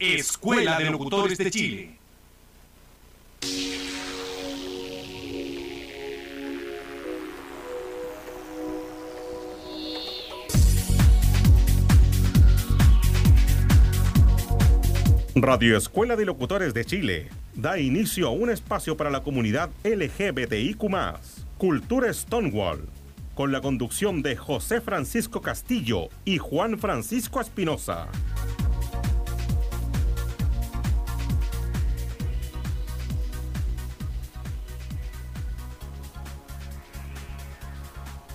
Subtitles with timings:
[0.00, 1.90] Escuela de Locutores de Chile.
[15.34, 20.80] Radio Escuela de Locutores de Chile da inicio a un espacio para la comunidad LGBTIQ,
[21.58, 22.88] Cultura Stonewall,
[23.34, 28.08] con la conducción de José Francisco Castillo y Juan Francisco Espinosa.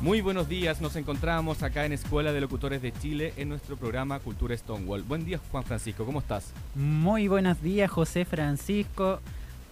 [0.06, 4.20] Muy buenos días, nos encontramos acá en Escuela de Locutores de Chile en nuestro programa
[4.20, 5.02] Cultura Stonewall.
[5.02, 6.54] Buen día Juan Francisco, ¿cómo estás?
[6.76, 9.20] Muy buenos días José Francisco.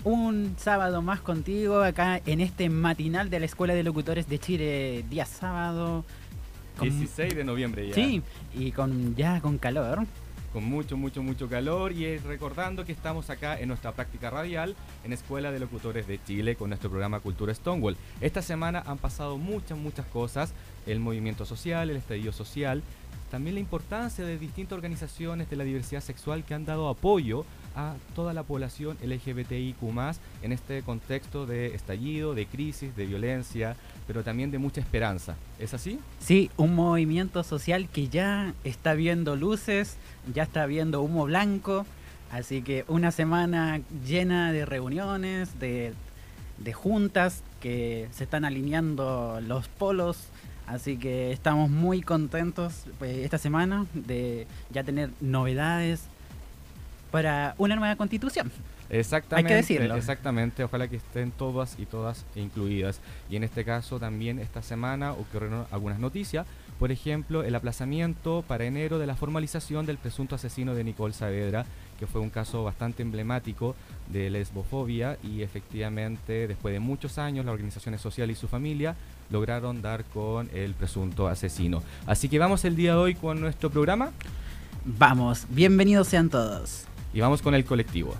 [0.03, 5.05] Un sábado más contigo acá en este matinal de la Escuela de Locutores de Chile,
[5.07, 6.03] día sábado.
[6.81, 7.93] 16 de noviembre ya.
[7.93, 8.23] Sí,
[8.55, 10.07] y con ya con calor
[10.53, 15.11] con mucho, mucho, mucho calor y recordando que estamos acá en nuestra práctica radial en
[15.11, 17.97] Escuela de Locutores de Chile con nuestro programa Cultura Stonewall.
[18.21, 20.53] Esta semana han pasado muchas, muchas cosas,
[20.85, 22.83] el movimiento social, el estadio social,
[23.31, 27.95] también la importancia de distintas organizaciones de la diversidad sexual que han dado apoyo a
[28.13, 29.81] toda la población LGBTIQ
[30.43, 33.75] en este contexto de estallido, de crisis, de violencia,
[34.07, 35.35] pero también de mucha esperanza.
[35.59, 35.99] ¿Es así?
[36.19, 39.97] Sí, un movimiento social que ya está viendo luces,
[40.33, 41.85] ya está viendo humo blanco,
[42.31, 45.93] así que una semana llena de reuniones, de,
[46.73, 50.29] juntas que se están alineando los polos
[50.65, 56.05] Así que estamos muy contentos pues, esta semana de ya tener novedades
[57.11, 58.51] para una nueva constitución.
[58.93, 59.95] Exactamente, Hay que decirlo.
[59.95, 63.01] Exactamente, ojalá que estén todas y todas incluidas.
[63.29, 66.45] Y en este caso también esta semana ocurrieron algunas noticias.
[66.77, 71.65] Por ejemplo, el aplazamiento para enero de la formalización del presunto asesino de Nicole Saavedra,
[71.99, 73.75] que fue un caso bastante emblemático
[74.11, 78.95] de lesbofobia y efectivamente después de muchos años las organizaciones sociales y su familia
[79.31, 81.81] lograron dar con el presunto asesino.
[82.05, 84.11] Así que vamos el día de hoy con nuestro programa.
[84.85, 86.85] Vamos, bienvenidos sean todos.
[87.13, 88.15] Y vamos con el colectivo.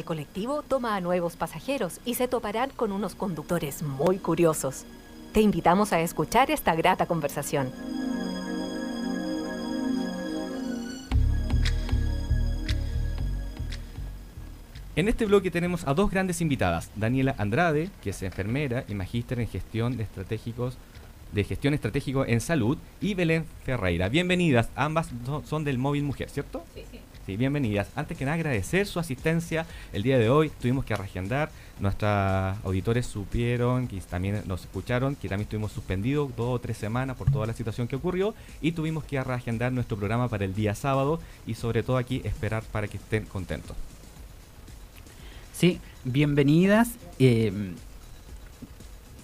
[0.00, 4.86] El colectivo toma a nuevos pasajeros y se toparán con unos conductores muy curiosos.
[5.34, 7.70] Te invitamos a escuchar esta grata conversación.
[14.96, 19.38] En este bloque tenemos a dos grandes invitadas, Daniela Andrade, que es enfermera y magíster
[19.38, 20.78] en gestión de estratégicos
[21.32, 24.08] de gestión estratégico en salud, y Belén Ferreira.
[24.08, 25.10] Bienvenidas, ambas
[25.44, 26.64] son del Móvil Mujer, ¿cierto?
[26.74, 27.00] Sí, sí.
[27.26, 27.88] Sí, bienvenidas.
[27.96, 30.50] Antes que nada, agradecer su asistencia el día de hoy.
[30.60, 31.50] Tuvimos que reagendar.
[31.78, 32.10] Nuestros
[32.64, 37.30] auditores supieron, que también nos escucharon, que también estuvimos suspendidos dos o tres semanas por
[37.30, 41.20] toda la situación que ocurrió y tuvimos que reagendar nuestro programa para el día sábado
[41.46, 43.76] y sobre todo aquí esperar para que estén contentos.
[45.52, 46.92] Sí, bienvenidas.
[47.18, 47.52] Eh,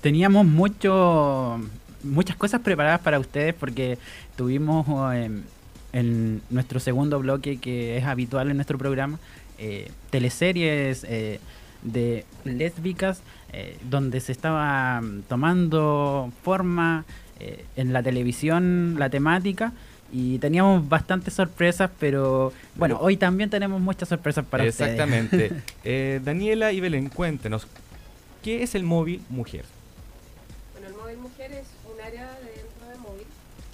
[0.02, 1.58] teníamos mucho,
[2.02, 3.98] muchas cosas preparadas para ustedes porque
[4.36, 5.30] tuvimos eh,
[5.92, 9.18] en nuestro segundo bloque, que es habitual en nuestro programa,
[9.58, 11.40] eh, teleseries eh,
[11.82, 17.04] de lésbicas, eh, donde se estaba tomando forma
[17.76, 19.72] en la televisión la temática.
[20.12, 25.46] Y teníamos bastantes sorpresas, pero bueno, hoy también tenemos muchas sorpresas para Exactamente.
[25.84, 26.20] Exactamente.
[26.20, 27.66] Daniela y Belén, cuéntenos,
[28.42, 29.64] ¿qué es el móvil mujer?
[30.72, 33.26] Bueno, el móvil mujer es un área dentro de móvil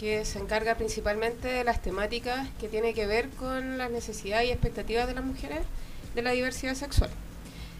[0.02, 4.50] que se encarga principalmente de las temáticas que tiene que ver con las necesidades y
[4.50, 5.60] expectativas de las mujeres
[6.16, 7.08] de la diversidad sexual.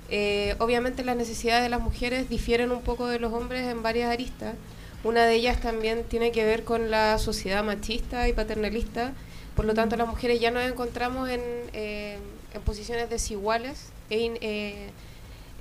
[0.08, 4.08] Eh, obviamente las necesidades de las mujeres difieren un poco de los hombres en varias
[4.08, 4.54] aristas.
[5.02, 9.14] Una de ellas también tiene que ver con la sociedad machista y paternalista.
[9.56, 11.40] Por lo tanto, las mujeres ya nos encontramos en,
[11.72, 12.18] eh,
[12.64, 14.92] posiciones desiguales e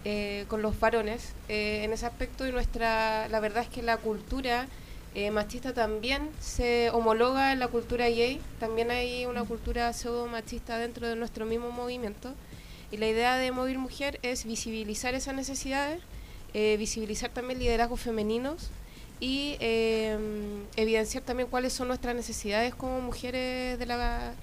[0.03, 4.67] eh, con los varones en ese aspecto y nuestra la verdad es que la cultura
[5.13, 10.77] eh, machista también se homologa en la cultura gay, también hay una cultura pseudo machista
[10.77, 12.33] dentro de nuestro mismo movimiento.
[12.91, 16.01] Y la idea de Móvil Mujer es visibilizar esas necesidades,
[16.53, 18.69] eh, visibilizar también liderazgos femeninos
[19.19, 20.17] y eh,
[20.77, 24.33] evidenciar también cuáles son nuestras necesidades como mujeres de la,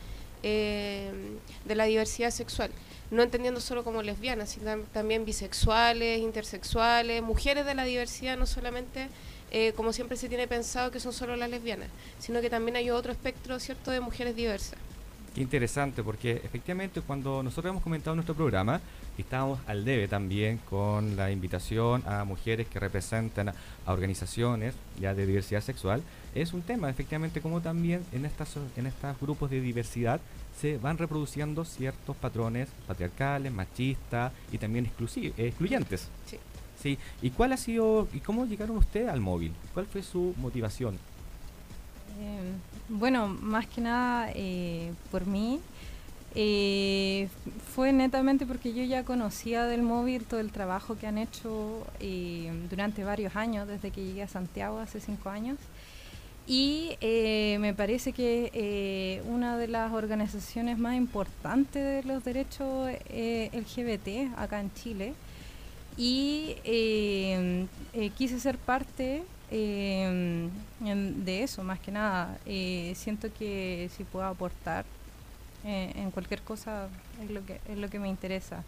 [0.42, 2.70] de la diversidad sexual.
[3.10, 9.08] No entendiendo solo como lesbianas, sino también bisexuales, intersexuales, mujeres de la diversidad, no solamente
[9.50, 12.90] eh, como siempre se tiene pensado que son solo las lesbianas, sino que también hay
[12.90, 14.78] otro espectro, ¿cierto?, de mujeres diversas.
[15.34, 18.80] Qué interesante, porque efectivamente cuando nosotros hemos comentado nuestro programa,
[19.16, 23.54] estábamos al debe también con la invitación a mujeres que representan a
[23.86, 26.02] organizaciones ya de diversidad sexual,
[26.34, 30.20] es un tema, efectivamente, como también en, estas, en estos grupos de diversidad
[30.58, 34.90] se van reproduciendo ciertos patrones patriarcales, machistas y también
[35.36, 36.08] excluyentes.
[36.26, 36.38] Sí.
[36.80, 36.98] Sí.
[37.22, 39.52] ¿Y cuál ha sido, y cómo llegaron ustedes al móvil?
[39.74, 40.98] ¿Cuál fue su motivación?
[42.20, 42.52] Eh,
[42.88, 45.60] bueno, más que nada eh, por mí.
[46.34, 47.28] Eh,
[47.74, 51.86] fue netamente porque yo ya conocía del móvil todo el trabajo que han hecho
[52.70, 55.58] durante varios años, desde que llegué a Santiago hace cinco años.
[56.46, 64.60] Y me parece que una de las organizaciones más importantes de los derechos LGBT acá
[64.60, 65.14] en Chile.
[65.98, 66.56] Y
[68.16, 70.48] quise ser parte eh,
[70.80, 72.38] de eso, más que nada.
[72.46, 74.84] Eh, siento que si puedo aportar
[75.64, 76.88] eh, en cualquier cosa
[77.22, 78.62] es lo que es lo que me interesa.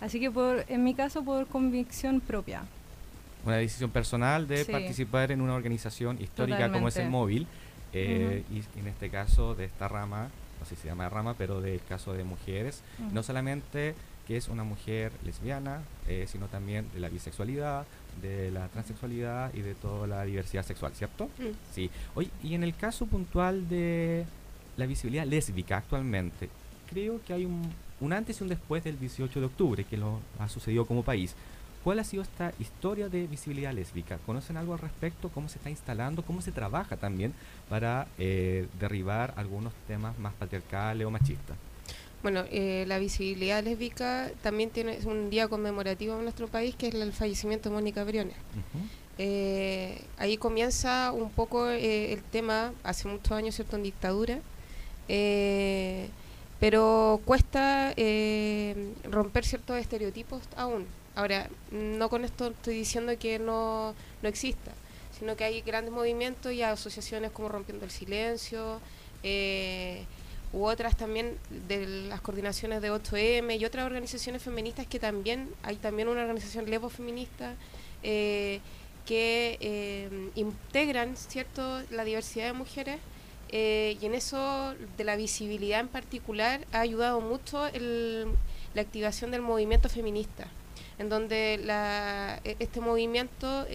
[0.00, 2.62] Así que por, en mi caso por convicción propia.
[3.44, 7.46] Una decisión personal de participar en una organización histórica como es el móvil
[7.92, 10.28] eh, y en este caso de esta rama,
[10.58, 12.82] no sé si se llama rama, pero del caso de mujeres,
[13.12, 13.94] no solamente
[14.30, 15.82] que es una mujer lesbiana,
[16.28, 17.84] sino también de la bisexualidad,
[18.22, 21.24] de la transexualidad y de toda la diversidad sexual, ¿cierto?
[21.38, 21.50] Mm.
[21.72, 21.90] Sí.
[22.14, 24.24] Oye, y en el caso puntual de
[24.76, 26.48] la visibilidad lésbica actualmente,
[26.88, 30.20] creo que hay un, un antes y un después del 18 de octubre que lo
[30.38, 31.34] ha sucedido como país.
[31.82, 34.18] ¿Cuál ha sido esta historia de visibilidad lésbica?
[34.18, 35.30] ¿Conocen algo al respecto?
[35.30, 36.22] ¿Cómo se está instalando?
[36.22, 37.34] ¿Cómo se trabaja también
[37.68, 41.56] para eh, derribar algunos temas más patriarcales o machistas?
[42.22, 46.94] Bueno, eh, la visibilidad lésbica también tiene un día conmemorativo en nuestro país, que es
[46.94, 48.36] el fallecimiento de Mónica Briones.
[49.16, 54.38] Eh, ahí comienza un poco eh, el tema, hace muchos años, ¿cierto?, en dictadura,
[56.58, 57.94] pero cuesta
[59.04, 60.86] romper ciertos estereotipos aún.
[61.14, 64.72] Ahora, no con esto estoy diciendo que no, no exista,
[65.18, 68.78] sino que hay grandes movimientos y asociaciones como Rompiendo el Silencio,
[70.52, 71.38] u otras también
[71.68, 76.68] de las coordinaciones de 8M y otras organizaciones feministas que también, hay también una organización
[76.68, 77.54] levo feminista
[78.02, 78.60] eh,
[79.06, 82.98] que eh, integran cierto la diversidad de mujeres
[83.50, 87.68] eh, y en eso de la visibilidad en particular ha ayudado mucho
[88.74, 90.46] la activación del movimiento feminista
[90.98, 93.66] en donde la, e, este movimiento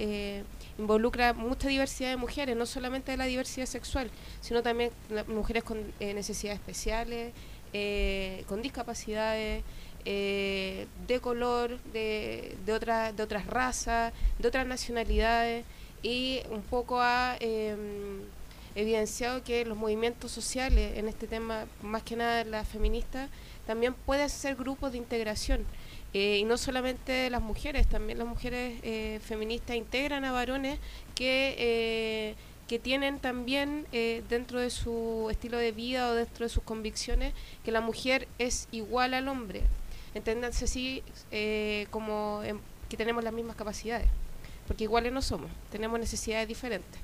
[0.78, 4.10] involucra mucha diversidad de mujeres, no solamente de la diversidad sexual,
[4.42, 4.92] sino también
[5.28, 7.34] mujeres con eh, necesidades especiales,
[7.74, 9.64] eh, con discapacidades,
[10.06, 15.66] eh, de color, de, de, de otras razas, de otras nacionalidades,
[16.04, 18.22] y un poco ha em,
[18.76, 23.30] evidenciado que los movimientos sociales en este tema, más que nada las feministas,
[23.66, 25.66] también pueden ser grupos de integración.
[26.18, 30.80] Eh, y no solamente las mujeres, también las mujeres eh, feministas integran a varones
[31.14, 32.36] que, eh,
[32.70, 33.86] que tienen también
[34.30, 37.34] dentro de su estilo de vida o dentro de sus convicciones
[37.66, 39.64] que la mujer es igual al hombre.
[40.14, 41.04] Enténdanse así
[41.92, 42.42] como
[42.88, 44.08] que tenemos las mismas capacidades,
[44.68, 47.02] porque iguales no somos, tenemos necesidades diferentes.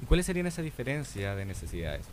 [0.00, 2.06] ¿Y cuáles serían esas diferencias de necesidades?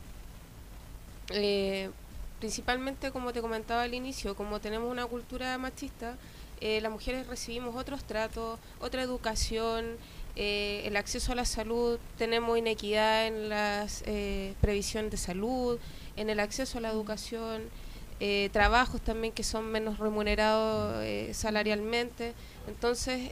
[2.44, 6.18] Principalmente como te comentaba al inicio, como tenemos una cultura machista,
[6.60, 9.96] eh, las mujeres recibimos otros tratos, otra educación,
[10.36, 15.80] eh, el acceso a la salud, tenemos inequidad en las eh, previsiones de salud,
[16.18, 17.70] en el acceso a la educación,
[18.52, 22.34] trabajos también que son menos remunerados salarialmente.
[22.68, 23.30] Entonces,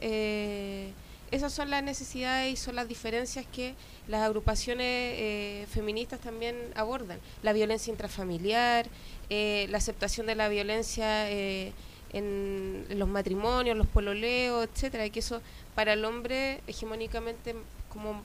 [1.32, 3.74] esas son las necesidades y son las diferencias que
[4.06, 7.18] las agrupaciones eh, feministas también abordan.
[7.42, 8.86] La violencia intrafamiliar,
[9.30, 11.72] eh, la aceptación de la violencia eh,
[12.12, 15.40] en, los matrimonios, los pololeos, etcétera, y que eso
[15.74, 17.54] para el hombre hegemónicamente
[17.88, 18.22] como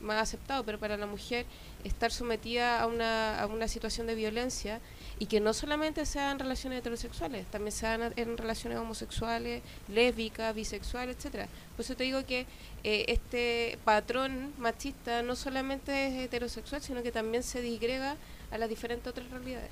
[0.00, 1.44] más aceptado, pero para la mujer
[1.84, 4.80] estar sometida a una, a una situación de violencia
[5.18, 11.48] y que no solamente sean relaciones heterosexuales, también sean en relaciones homosexuales, lésbicas, bisexuales, etcétera.
[11.74, 12.46] Por eso te digo que
[12.84, 18.16] eh, este patrón machista no solamente es heterosexual, sino que también se disgrega
[18.50, 19.70] a las diferentes otras realidades.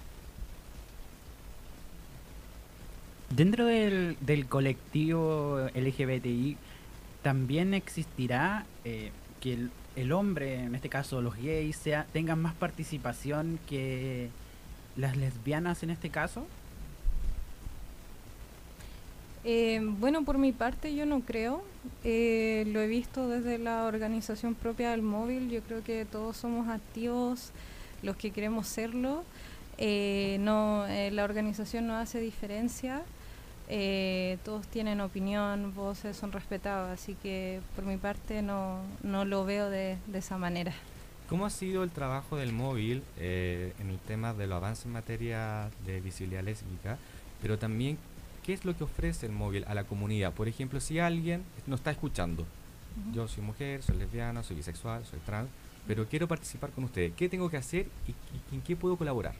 [3.30, 6.56] Dentro del, del colectivo LGBTI
[7.22, 9.10] también existirá eh,
[9.40, 14.30] que el, el, hombre, en este caso los gays, sea, tengan más participación que
[14.96, 16.46] las lesbianas en este caso?
[19.44, 21.62] Eh, bueno, por mi parte yo no creo.
[22.02, 25.50] Eh, lo he visto desde la organización propia del móvil.
[25.50, 27.50] Yo creo que todos somos activos
[28.02, 29.24] los que queremos serlo.
[29.76, 33.02] Eh, no, eh, la organización no hace diferencia.
[34.44, 39.70] Todos tienen opinión, voces son respetados, así que por mi parte no, no lo veo
[39.70, 40.74] de esa manera.
[41.28, 45.70] ¿Cómo ha sido el trabajo del móvil en el tema de los avances en materia
[45.86, 46.98] de visibilidad lésbica?
[47.40, 47.98] Pero también,
[48.42, 50.32] ¿qué es lo que ofrece el móvil a la comunidad?
[50.32, 52.46] Por ejemplo, si alguien nos está escuchando,
[53.12, 55.48] yo soy mujer, soy lesbiana, soy bisexual, soy trans,
[55.86, 57.12] pero quiero participar con ustedes.
[57.16, 59.34] ¿Qué tengo que hacer y, en qué puedo colaborar?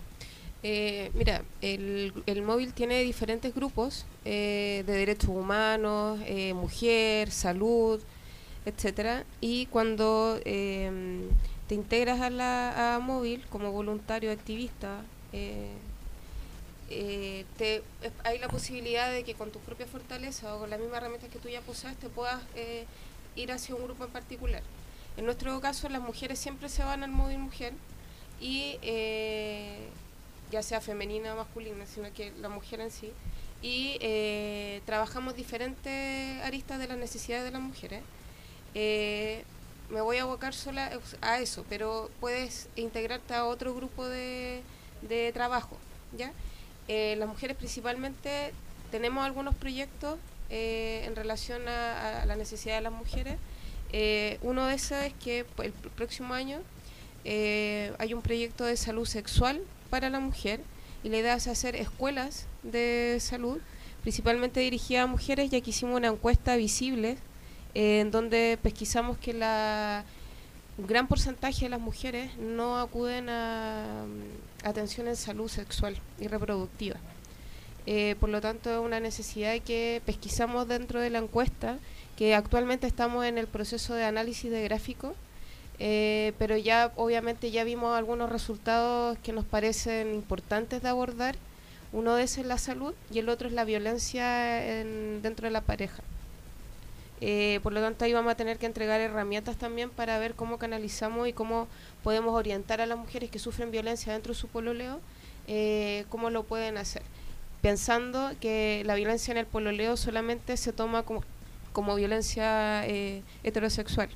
[0.62, 8.00] Eh, mira, el, el, móvil tiene diferentes grupos eh, de derechos humanos, eh, mujer, salud,
[8.64, 9.24] etcétera.
[9.40, 11.22] Y cuando em,
[11.68, 15.71] te integras a la móvil como voluntario activista, te,
[18.25, 21.38] hay la posibilidad de que con tus propias fortalezas o con las mismas herramientas que
[21.38, 22.40] tú ya posees puedas
[23.37, 24.62] ir hacia un grupo en particular.
[25.16, 27.73] En nuestro caso, las mujeres siempre se van al móvil mujer
[28.40, 29.88] y eh,
[30.50, 33.12] ya sea femenina o masculina, sino que la mujer en sí.
[33.62, 38.02] Y eh, trabajamos diferentes aristas de las necesidades de las mujeres.
[39.90, 44.62] Eh, me voy a abocar sola a eso, pero puedes integrarte a otro grupo de,
[45.02, 45.76] de trabajo.
[46.16, 46.32] ¿ya?
[46.88, 48.52] las mujeres principalmente
[48.90, 50.18] tenemos algunos proyectos
[50.50, 53.38] en relación a, la necesidad de las mujeres
[53.96, 56.58] eh, uno de esos es que el próximo año
[57.24, 60.58] eh, hay un proyecto de salud sexual para la mujer
[61.04, 63.58] y la idea es hacer escuelas de salud,
[64.02, 67.18] principalmente dirigidas a mujeres, ya que hicimos una encuesta visible
[67.74, 70.04] eh, en donde pesquisamos que la
[70.76, 76.26] un gran porcentaje de las mujeres no acuden a, mm, atención en salud sexual y
[76.28, 76.96] reproductiva.
[78.18, 81.78] por lo tanto, es una necesidad que pesquisamos dentro de la encuesta
[82.16, 85.14] que actualmente estamos en el proceso de análisis de gráfico,
[85.78, 91.36] eh, pero ya obviamente ya vimos algunos resultados que nos parecen importantes de abordar.
[91.92, 94.26] Uno de esos es la salud y el otro es la violencia
[95.22, 96.02] dentro de la pareja.
[97.26, 100.58] Eh, por lo tanto, ahí vamos a tener que entregar herramientas también para ver cómo
[100.58, 101.68] canalizamos y cómo
[102.02, 105.00] podemos orientar a las mujeres que sufren violencia dentro de su pololeo,
[105.46, 107.02] eh, cómo lo pueden hacer.
[107.62, 111.22] Pensando que la violencia en el pololeo solamente se toma como
[111.72, 114.10] como violencia eh, heterosexual.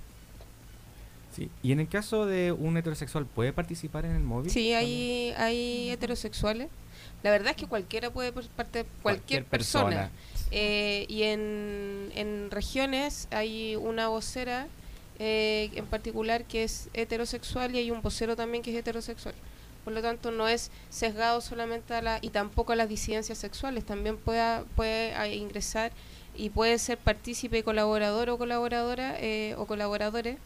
[1.34, 1.50] Sí.
[1.62, 4.50] ¿Y en el caso de un heterosexual puede participar en el móvil?
[4.50, 6.68] Sí, hay, hay heterosexuales.
[7.22, 10.10] La verdad es que cualquiera puede parte cualquier, persona.
[10.50, 14.67] Eh, y en, en regiones hay una vocera
[15.19, 19.35] eh, en particular que es heterosexual y hay un vocero también que es heterosexual.
[19.85, 23.85] Por lo tanto, no es sesgado solamente a la y tampoco a las disidencias sexuales.
[23.85, 25.93] También puede, puede ingresar
[26.37, 30.37] y puede ser partícipe, colaborador o colaboradora eh, o colaboradores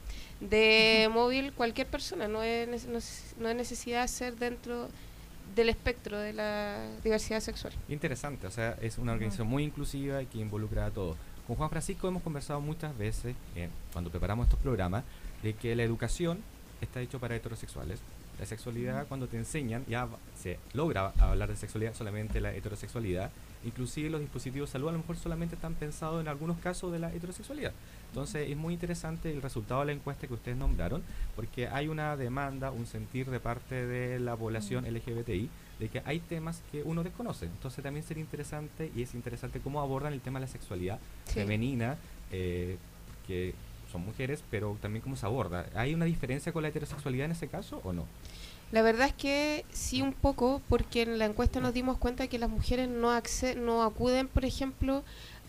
[0.40, 4.88] de móvil cualquier persona, no es, no, es necesidad de ser dentro
[5.54, 7.72] del espectro de la diversidad sexual.
[7.88, 11.16] Interesante, o sea, es una organización muy inclusiva y que involucra a todos.
[11.46, 15.04] Con Juan Francisco hemos conversado muchas veces, eh, cuando preparamos estos programas,
[15.42, 16.40] de que la educación
[16.80, 18.00] está hecho para heterosexuales.
[18.38, 20.08] La sexualidad, cuando te enseñan, ya
[20.40, 23.30] se logra hablar de sexualidad solamente la heterosexualidad
[23.64, 26.98] Inclusive los dispositivos de salud a lo mejor solamente están pensados en algunos casos de
[26.98, 27.72] la heterosexualidad.
[28.12, 31.02] Entonces es muy interesante el resultado de la encuesta que ustedes nombraron,
[31.34, 35.48] porque hay una demanda, un sentir de parte de la población LGBTI
[35.80, 37.46] de que hay temas que uno desconoce.
[37.46, 41.96] Entonces también sería interesante y es interesante cómo abordan el tema de la sexualidad femenina,
[42.30, 42.76] eh,
[43.26, 43.54] que
[43.90, 45.64] son mujeres, pero también cómo se aborda.
[45.74, 48.06] ¿Hay una diferencia con la heterosexualidad en ese caso o no?
[48.72, 52.38] La verdad es que sí un poco, porque en la encuesta nos dimos cuenta que
[52.38, 53.10] las mujeres no,
[53.56, 55.02] no acuden, por ejemplo,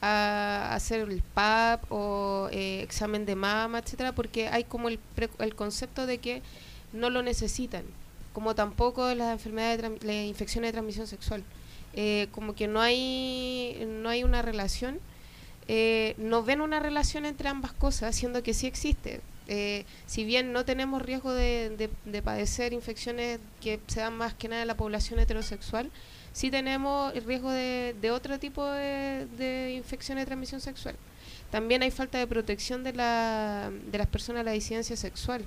[0.05, 4.99] a hacer el PAP o eh, examen de mama, etcétera, porque hay como el,
[5.39, 6.41] el concepto de que
[6.91, 7.85] no lo necesitan,
[8.33, 11.41] como tampoco las enfermedades, de las infecciones de transmisión sexual.
[11.93, 14.99] Eh, como que no hay, no hay una relación,
[15.69, 19.21] eh, no ven una relación entre ambas cosas, siendo que sí existe.
[19.47, 21.89] Eh, si bien no tenemos riesgo de,
[22.23, 25.91] padecer infecciones que se dan más que nada en la población heterosexual,
[26.31, 30.95] sí tenemos el riesgo de, otro tipo de, infecciones de transmisión sexual.
[31.51, 35.45] También hay falta de protección de, la, de las personas a la disidencia sexual,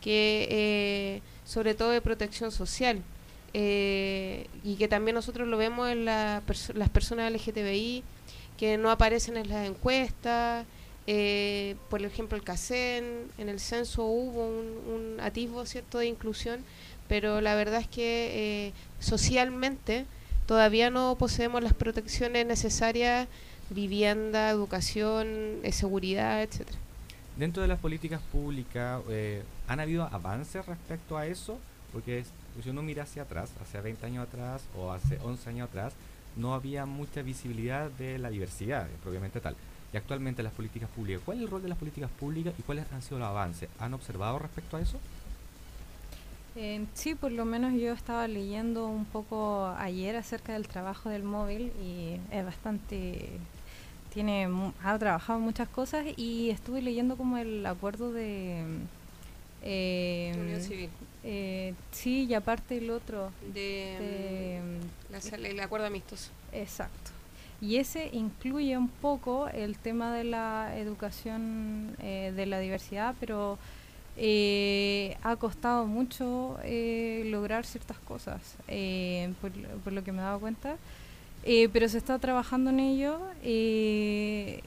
[0.00, 3.02] que eh, sobre todo de protección social.
[3.56, 6.42] Eh, y que también nosotros lo vemos en las
[6.92, 8.02] personas LGTBI
[8.56, 10.66] que no aparecen en las encuestas,
[11.06, 16.64] eh, por ejemplo, el CACEN, en el censo hubo un, atisbo cierto de inclusión,
[17.08, 20.06] pero la verdad es que eh, socialmente
[20.46, 23.28] todavía no poseemos las protecciones necesarias,
[23.70, 26.78] vivienda, educación, eh, seguridad, etcétera.
[27.36, 29.02] Dentro de las políticas públicas,
[29.66, 31.58] ¿han habido avances respecto a eso?
[31.92, 32.24] Porque
[32.62, 35.94] si uno mira hacia atrás, hace 20 años atrás o hace 11 años atrás,
[36.36, 39.56] no había mucha visibilidad de la diversidad, propiamente tal.
[39.94, 42.84] Y actualmente las políticas públicas, ¿cuál es el rol de las políticas públicas y cuáles
[42.92, 43.68] han sido los avances?
[43.78, 44.98] ¿Han observado respecto a eso?
[46.56, 51.22] Eh, sí, por lo menos yo estaba leyendo un poco ayer acerca del trabajo del
[51.22, 53.38] móvil y es bastante
[54.12, 54.48] tiene
[54.82, 58.64] ha trabajado muchas cosas y estuve leyendo como el acuerdo de
[59.62, 60.90] eh, Unión Civil.
[61.22, 64.60] Eh, sí, y aparte el otro de,
[65.12, 66.30] mm, el acuerdo amistoso.
[66.52, 67.13] Exacto.
[67.64, 73.58] Y ese incluye un poco el tema de la educación eh, de la diversidad, pero
[74.16, 80.38] eh, ha costado mucho eh, lograr ciertas cosas, eh, por, lo que me he dado
[80.38, 80.76] cuenta,
[81.72, 84.60] pero se está trabajando en ello y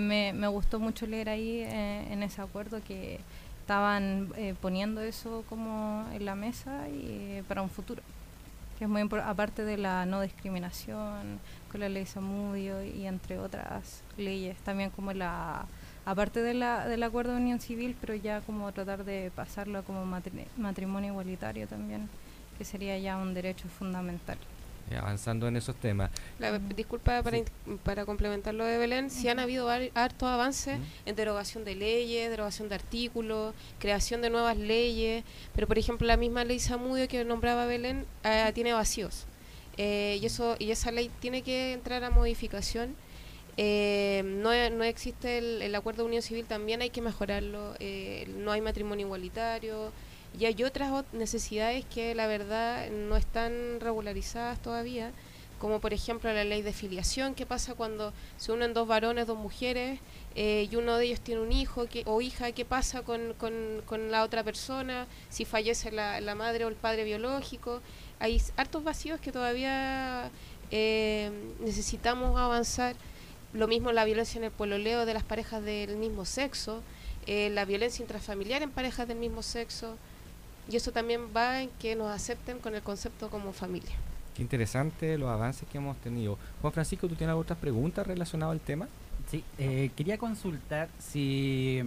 [0.00, 3.20] me, me, gustó mucho leer ahí en ese acuerdo que
[3.60, 8.02] estaban poniendo eso como en la mesa y, para un futuro,
[8.78, 14.02] que es muy aparte de la no discriminación con la ley Samudio y entre otras
[14.16, 15.66] leyes, también como la
[16.04, 20.04] aparte de la, del acuerdo de unión civil, pero ya como tratar de pasarlo como
[20.04, 22.08] matrimonio igualitario también,
[22.58, 24.38] que sería ya un derecho fundamental.
[24.96, 26.10] Avanzando en esos temas.
[26.76, 27.38] disculpa para,
[27.82, 32.68] para complementar lo de Belén, si han habido hartos avances en derogación de leyes, derogación
[32.68, 35.24] de artículos, creación de nuevas leyes,
[35.54, 39.26] pero por ejemplo la misma ley Samudio que nombraba Belén eh, tiene vacíos.
[39.78, 42.94] Eh, y eso y esa ley tiene que entrar a modificación
[43.56, 47.74] eh, no, no, existe el, acuerdo de unión civil, también hay que mejorarlo.
[47.80, 49.92] Eh, no hay matrimonio igualitario.
[50.38, 55.12] Y hay otras necesidades que la verdad no están regularizadas todavía,
[55.58, 59.38] como por ejemplo la ley de filiación, que pasa cuando se unen dos varones, dos
[59.38, 60.00] mujeres,
[60.34, 64.24] eh, y uno de ellos tiene un hijo o hija, ¿qué pasa con, con, la
[64.24, 65.06] otra persona?
[65.28, 67.80] Si fallece la, madre o el padre biológico.
[68.18, 70.30] Hay hartos vacíos que todavía
[70.70, 72.96] necesitamos avanzar.
[73.52, 76.82] Lo mismo la violencia en el pololeo de las parejas del mismo sexo,
[77.26, 79.96] eh, la violencia intrafamiliar en parejas del mismo sexo,
[80.72, 83.92] y eso también va en que nos acepten con el concepto como familia.
[84.34, 86.38] Qué interesante los avances que hemos tenido.
[86.62, 88.88] Juan Francisco, ¿tú tienes otras preguntas relacionadas al tema?
[89.30, 91.82] Sí, eh, quería consultar si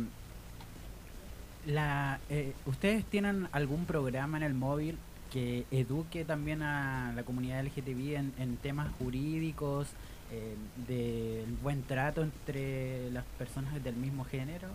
[1.65, 4.97] la, eh, ustedes tienen algún programa en el móvil
[5.33, 9.87] que eduque también a la comunidad LGTBI en, en temas jurídicos,
[10.31, 10.55] eh,
[10.87, 14.67] del buen trato entre las personas del mismo género?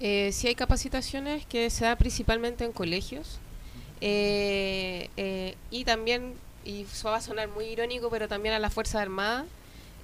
[0.00, 3.38] Eh, sí hay capacitaciones que se da principalmente en colegios
[4.00, 6.34] eh, eh, y también,
[6.64, 9.44] y eso va a sonar muy irónico, pero también a la Fuerza Armada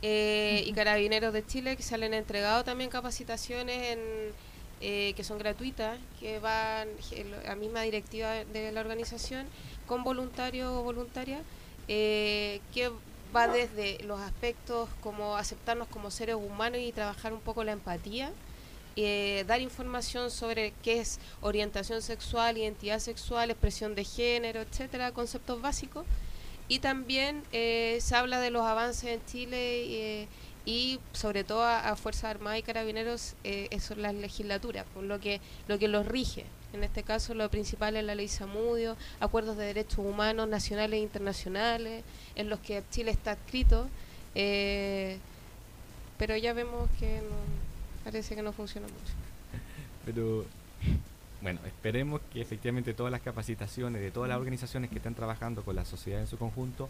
[0.02, 6.88] y Carabineros de Chile que salen entregado también capacitaciones en, que son gratuitas, que van
[6.88, 9.46] a la misma directiva de la organización
[9.86, 11.40] con voluntarios o voluntarias
[11.88, 12.92] que
[13.34, 18.30] va desde los aspectos como aceptarnos como seres humanos y trabajar un poco la empatía,
[18.96, 25.60] eh, dar información sobre qué es orientación sexual, identidad sexual, expresión de género, etcétera, conceptos
[25.60, 26.04] básicos.
[26.68, 30.28] Y también eh, se habla de los avances en Chile eh,
[30.64, 35.40] y sobre todo a, Fuerzas Armadas y Carabineros, eso es la legislatura, por lo que,
[35.68, 36.44] lo que los rige.
[36.72, 41.02] En este caso lo principal es la ley Samudio, acuerdos de derechos humanos nacionales e
[41.02, 42.04] internacionales,
[42.34, 43.88] en los que Chile está escrito,
[44.34, 45.18] eh,
[46.18, 47.22] pero ya vemos que
[48.06, 49.12] parece que no funciona mucho.
[50.04, 50.44] Pero
[51.42, 55.74] bueno, esperemos que efectivamente todas las capacitaciones de todas las organizaciones que están trabajando con
[55.74, 56.88] la sociedad en su conjunto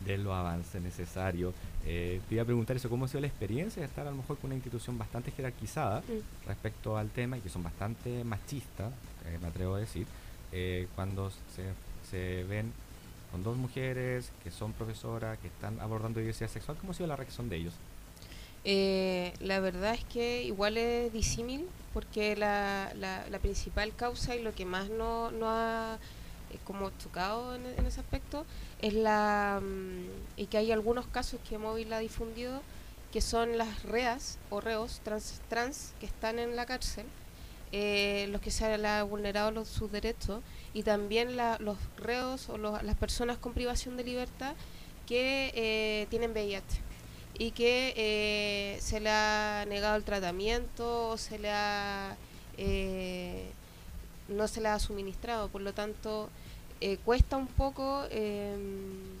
[0.00, 1.54] den los avances necesarios.
[1.84, 4.16] Eh, te iba a preguntar eso, ¿cómo ha sido la experiencia de estar a lo
[4.16, 6.48] mejor con una institución bastante jerarquizada mm.
[6.48, 8.92] respecto al tema y que son bastante machistas,
[9.26, 10.06] eh, me atrevo a decir,
[10.52, 11.64] eh, cuando se,
[12.10, 12.72] se ven
[13.30, 17.16] con dos mujeres que son profesoras, que están abordando diversidad sexual, ¿cómo ha sido la
[17.16, 17.74] reacción de ellos?
[18.68, 24.56] Eh, la verdad es que igual es disímil porque la, la, principal causa y lo
[24.56, 25.98] que más no, no ha
[26.64, 28.44] como chocado en, ese aspecto
[28.82, 32.60] es la mm, y que hay algunos casos que Móvil ha difundido
[33.12, 37.06] que son las reas o reos trans, trans que están en la cárcel
[37.70, 40.42] eh, los que se han vulnerado los, sus derechos
[40.74, 44.56] y también los reos o las personas con privación de libertad
[45.06, 46.85] que eh, tienen VIH
[47.38, 52.16] y que eh, se le ha negado el tratamiento o se le ha
[54.28, 56.30] no se le ha suministrado por lo tanto
[57.04, 59.18] cuesta un poco em,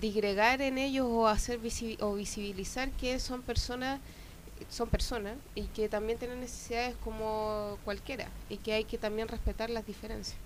[0.00, 1.60] disgregar en ellos o hacer
[2.00, 4.00] o visibilizar que son personas
[4.70, 9.70] son personas y que también tienen necesidades como cualquiera y que hay que también respetar
[9.70, 10.36] las diferencias.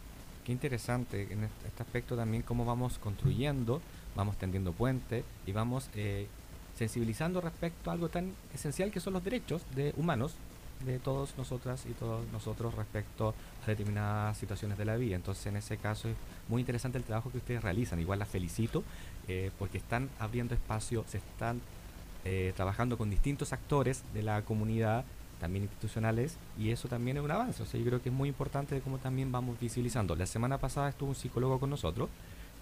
[0.45, 3.83] Qué interesante en este aspecto también cómo vamos construyendo,
[4.18, 6.26] vamos tendiendo puentes y vamos eh,
[6.76, 10.35] sensibilizando respecto a algo tan esencial que son los derechos de humanos
[10.85, 15.14] de todos nosotras y todos nosotros respecto a determinadas situaciones de la vida.
[15.16, 16.16] Entonces, en ese caso es
[16.48, 18.00] muy interesante el trabajo que ustedes realizan.
[18.00, 18.83] Igual las felicito
[19.28, 21.61] eh, porque están abriendo espacio, se están
[22.24, 25.04] eh, trabajando con distintos actores de la comunidad,
[25.40, 27.62] también institucionales, y eso también es un avance.
[27.62, 30.16] O sea, yo creo que es muy importante de cómo también vamos visibilizando.
[30.16, 32.09] La semana pasada estuvo un psicólogo con nosotros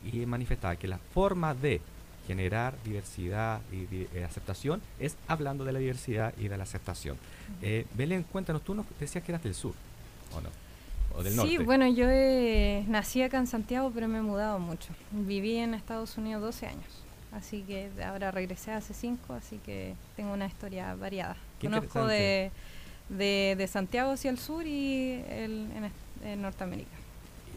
[0.04, 1.80] y manifestaba que la forma de
[2.26, 7.16] generar diversidad y eh, aceptación es hablando de la diversidad y de la aceptación.
[7.62, 9.74] Eh, Belén, cuéntanos, tú nos decías que eras del sur,
[10.34, 10.48] ¿o no?
[11.16, 12.06] ¿O del sí, bueno, yo
[12.88, 14.88] nací acá en Santiago, pero me he mudado mucho.
[15.12, 20.32] Viví en Estados Unidos 12 años, así que ahora regresé hace 5, así que tengo
[20.32, 21.36] una historia variada.
[21.60, 22.50] Conozco de,
[23.08, 25.68] de, Santiago hacia el sur y el,
[26.24, 26.90] en, Norteamérica.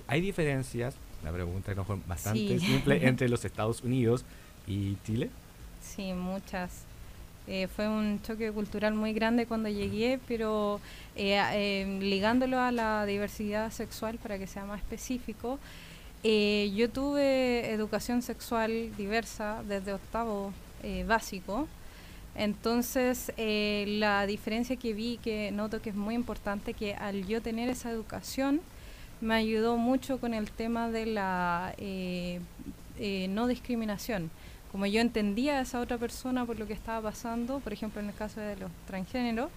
[0.08, 0.95] ¿Hay diferencias?
[1.23, 4.25] La pregunta fue bastante simple entre los Estados Unidos
[4.69, 5.29] ¿Y Chile?
[5.82, 6.84] Sí, muchas.
[7.47, 10.79] Eh, fue un choque cultural muy grande cuando llegué, pero
[11.15, 15.58] eh, eh, ligándolo a la diversidad sexual para que sea más específico,
[16.23, 20.53] yo tuve educación sexual diversa desde octavo
[21.08, 21.67] básico.
[22.36, 27.69] Entonces, la diferencia que vi, que noto que es muy importante, que al yo tener
[27.69, 28.60] esa educación,
[29.21, 31.73] me ayudó mucho con el tema de la
[33.29, 34.29] no discriminación
[34.71, 38.10] como yo entendía a esa otra persona por lo que estaba pasando, por ejemplo en
[38.10, 39.49] el caso de los transgéneros,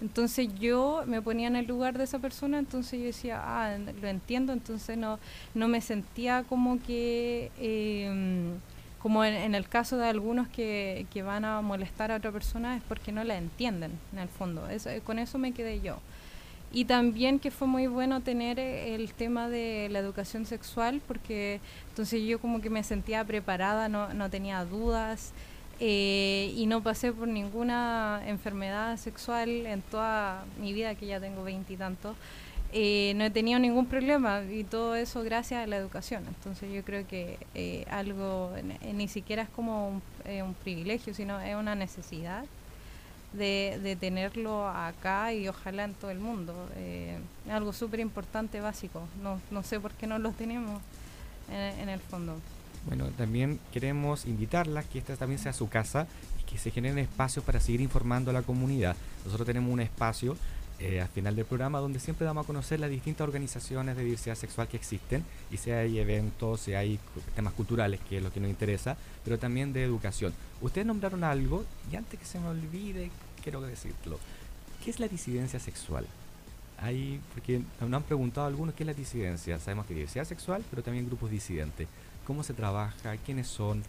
[0.00, 4.08] entonces yo me ponía en el lugar de esa persona, entonces yo decía, ah, lo
[4.08, 5.18] entiendo, entonces no,
[5.54, 8.58] no me sentía como que, em,
[9.00, 12.82] como en, el caso de algunos que, que van a molestar a otra persona es
[12.82, 14.68] porque no la entienden en el fondo,
[15.04, 15.98] con eso me quedé yo.
[16.72, 21.60] Y también que fue muy bueno tener eh, el tema de la educación sexual, porque
[21.88, 25.32] entonces yo como que me sentía preparada, no, no tenía dudas
[25.80, 31.44] eh, y no pasé por ninguna enfermedad sexual en toda mi vida, que ya tengo
[31.44, 32.16] veintitantos.
[32.72, 36.24] Eh, no he tenido ningún problema y todo eso gracias a la educación.
[36.26, 37.38] Entonces yo creo que
[37.88, 38.52] algo
[38.92, 42.44] ni siquiera es como un privilegio, sino es una necesidad
[43.36, 46.54] de, tenerlo acá y ojalá en todo el mundo.
[46.76, 47.18] Eh,
[47.50, 49.06] algo súper importante, básico.
[49.22, 50.80] No, no sé por qué no lo tenemos
[51.50, 52.36] en, el fondo.
[52.86, 56.06] Bueno, también queremos invitarlas que esta también sea su casa
[56.40, 58.96] y que se generen espacios para seguir informando a la comunidad.
[59.24, 60.36] Nosotros tenemos un espacio
[60.78, 64.34] eh, al final del programa donde siempre damos a conocer las distintas organizaciones de diversidad
[64.34, 67.00] sexual que existen y si hay eventos, si hay
[67.34, 70.34] temas culturales, que es lo que nos interesa, pero también de educación.
[70.60, 73.10] Ustedes nombraron algo y antes que se me olvide,
[73.46, 74.18] quiero decirlo.
[74.82, 76.04] ¿Qué es la disidencia sexual?
[76.78, 79.60] Hay, porque nos han preguntado algunos qué es la disidencia.
[79.60, 81.86] Sabemos que hay diversidad sexual, pero también grupos disidentes.
[82.26, 83.16] ¿Cómo se trabaja?
[83.24, 83.84] ¿Quiénes son?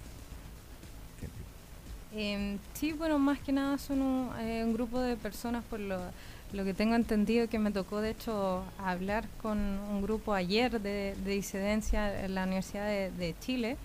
[2.14, 6.00] Eh, sí, bueno, más que nada son un, eh, grupo de personas, por lo,
[6.52, 12.24] que tengo entendido, que me tocó de hecho hablar con un grupo ayer de, disidencia
[12.26, 13.76] en la Universidad de Chile,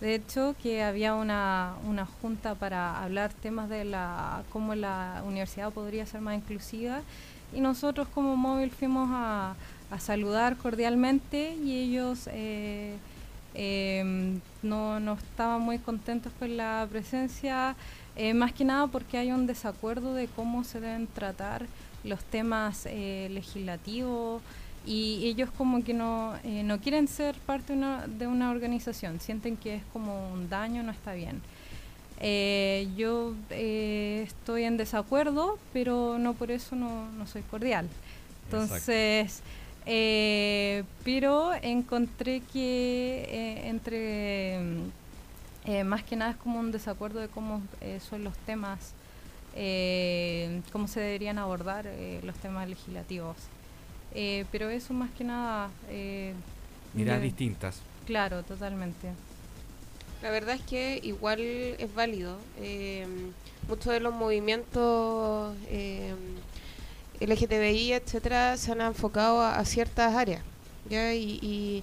[0.00, 5.70] de hecho, que había una, una junta para hablar temas de la cómo la universidad
[5.72, 7.02] podría ser más inclusiva.
[7.52, 9.54] Y nosotros como móvil fuimos a,
[9.98, 12.94] saludar cordialmente y ellos eh,
[13.54, 17.74] em, no, no, estaban muy contentos con la presencia,
[18.14, 21.66] eh, más que nada porque hay un desacuerdo de cómo se deben tratar
[22.04, 24.42] los temas eh, legislativos
[24.86, 29.56] y ellos como que no, eh, no quieren ser parte una, de una organización, sienten
[29.56, 31.42] que es como un daño, no está bien.
[32.18, 37.88] Eh, yo eh, estoy en desacuerdo, pero no por eso no, no soy cordial.
[38.46, 39.42] Entonces,
[41.04, 44.58] pero encontré que entre,
[45.84, 47.62] más que nada es como un desacuerdo de cómo
[48.10, 48.92] son los temas,
[50.72, 51.88] cómo se deberían abordar
[52.24, 53.36] los temas legislativos.
[54.14, 55.70] Eh, pero eso más que nada...
[55.88, 56.34] Eh,
[56.94, 57.80] Miradas distintas.
[58.06, 59.08] Claro, totalmente.
[60.22, 62.36] La verdad es que igual es válido.
[62.58, 63.06] Eh,
[63.68, 66.14] muchos de los movimientos eh,
[67.20, 70.42] LGTBI, etcétera, se han enfocado a, ciertas áreas.
[70.90, 71.14] ¿ya?
[71.14, 71.82] Y, y,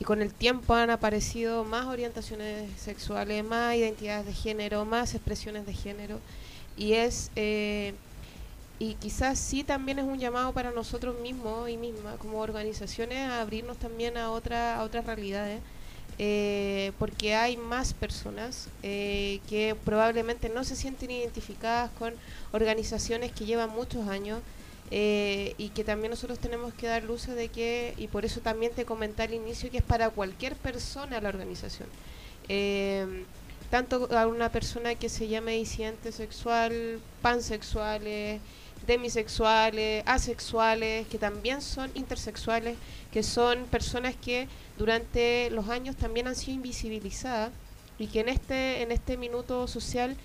[0.00, 5.64] y, con el tiempo han aparecido más orientaciones sexuales, más identidades de género, más expresiones
[5.66, 6.18] de género.
[6.76, 7.94] Y es eh,
[8.78, 13.40] y quizás sí también es un llamado para nosotros mismos y mismas como organizaciones a
[13.40, 15.60] abrirnos también a, otra, a otras realidades
[16.18, 22.14] eh, porque hay más personas eh, que probablemente no se sienten identificadas con
[22.52, 24.40] organizaciones que llevan muchos años
[24.90, 28.72] eh, y que también nosotros tenemos que dar luz de que, y por eso también
[28.72, 31.88] te comenté al inicio, que es para cualquier persona la organización.
[33.70, 38.40] tanto a una persona que se llame disidente sexual, pansexuales,
[38.86, 42.76] demisexuales, asexuales, que también son intersexuales,
[43.12, 47.50] que son personas que durante los años también han sido invisibilizadas
[47.98, 50.16] y que en este, en este minuto social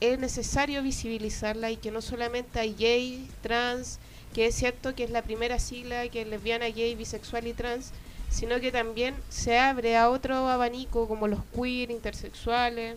[0.00, 3.98] es necesario visibilizarla y que no solamente hay gay, trans,
[4.34, 7.92] que es cierto que es la primera sigla que es lesbiana, gay, bisexual y trans,
[8.30, 12.96] sino que también se abre a otro abanico como los queer, intersexuales,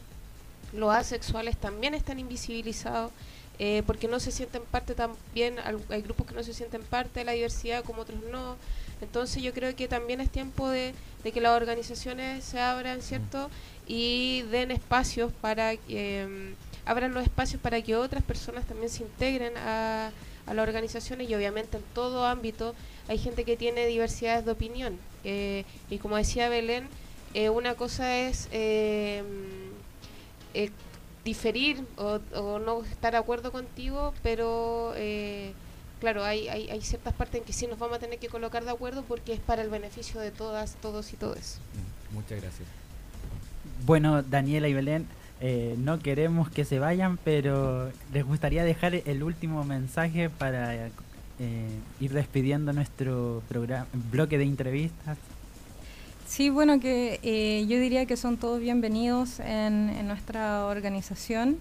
[0.73, 3.12] los asexuales también están invisibilizados
[3.59, 5.55] eh, porque no se sienten parte también,
[5.89, 8.57] hay grupos que no se sienten parte de la diversidad como otros no.
[9.01, 13.49] Entonces yo creo que también es tiempo de, que las organizaciones se abran, ¿cierto?
[13.87, 19.53] Y den espacios para em, abran los espacios para que otras personas también se integren
[19.57, 20.11] a,
[20.47, 22.75] las organizaciones y obviamente en todo ámbito
[23.07, 24.97] hay gente que tiene diversidades de opinión.
[25.23, 26.87] Eh, y como decía Belén,
[27.33, 29.25] eh, una cosa es em,
[31.25, 32.19] diferir o,
[32.59, 35.51] no estar de acuerdo contigo, pero eh,
[35.99, 38.63] claro, hay, hay, hay, ciertas partes en que sí nos vamos a tener que colocar
[38.63, 41.59] de acuerdo porque es para el beneficio de todas, todos y todas.
[42.11, 42.67] Mm, muchas gracias.
[43.85, 45.07] Bueno, Daniela y Belén,
[45.41, 50.89] eh, no queremos que se vayan, pero les gustaría dejar el último mensaje para eh,
[51.99, 55.17] ir despidiendo nuestro programa, bloque de entrevistas
[56.27, 61.59] Sí, bueno, que eh, yo diría que son todos bienvenidos en, nuestra organización.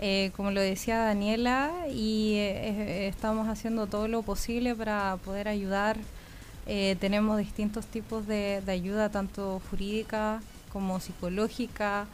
[0.00, 5.98] Eh, como lo decía Daniela, y eh, estamos haciendo todo lo posible para poder ayudar.
[7.00, 10.40] tenemos distintos tipos de, ayuda, tanto jurídica
[10.72, 12.06] como psicológica,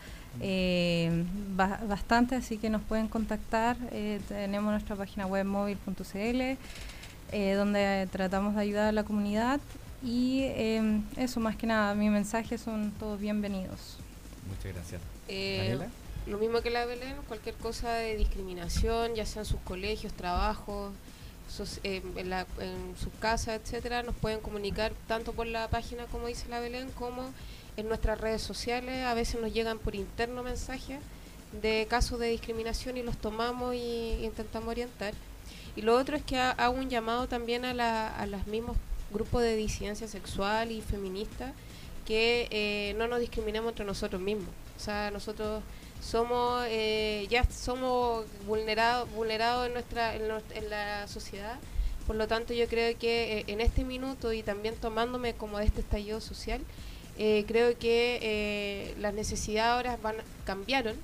[1.89, 3.77] bastante, así que nos pueden contactar.
[4.29, 6.41] tenemos nuestra página web móvil.cl,
[7.57, 9.61] donde tratamos de ayudar a la comunidad
[10.05, 13.97] y em, eso, más que nada, mi mensaje son todos bienvenidos.
[14.49, 15.03] Muchas gracias.
[15.29, 15.79] Eh,
[16.27, 20.93] lo mismo que la Belén, cualquier cosa de discriminación, ya sean sus colegios, trabajos,
[21.85, 26.27] eh, en, la, en sus casas, etcétera, nos pueden comunicar tanto por la página, como
[26.27, 27.31] dice la Belén, como
[27.77, 29.07] en nuestras redes sociales.
[29.07, 30.99] A veces nos llegan por interno mensajes
[31.63, 35.15] de casos de discriminación y los tomamos y intentamos orientar.
[35.77, 38.77] Y lo otro es que hago un llamado también a, la, a las mismas
[39.15, 41.55] grupo de disidencia sexual y feminista
[42.05, 44.51] que eh, no nos discriminemos entre nosotros mismos.
[44.77, 45.63] O sea, nosotros
[46.03, 50.29] somos eh, ya somos vulnerados vulnerados en nuestra en,
[50.69, 51.59] la sociedad.
[52.07, 55.65] Por lo tanto, yo creo que eh, en este minuto y también tomándome como de
[55.65, 56.61] este estallido social,
[57.17, 60.97] creo que las necesidades ahora van cambiaron,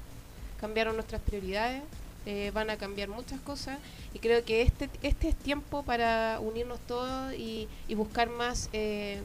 [0.60, 1.82] cambiaron nuestras prioridades,
[2.52, 3.78] van a cambiar muchas cosas
[4.12, 9.20] y creo que este, este es tiempo para unirnos todos y, buscar más eh,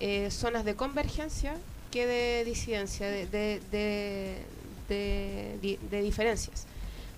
[0.00, 1.56] eh, zonas de convergencia
[1.90, 4.42] que de disidencia, de, de,
[4.88, 6.66] de, diferencias.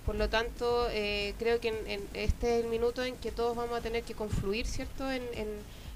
[0.05, 3.77] Por lo tanto, eh, creo que en, este es el minuto en que todos vamos
[3.77, 5.23] a tener que confluir, ¿cierto?, en,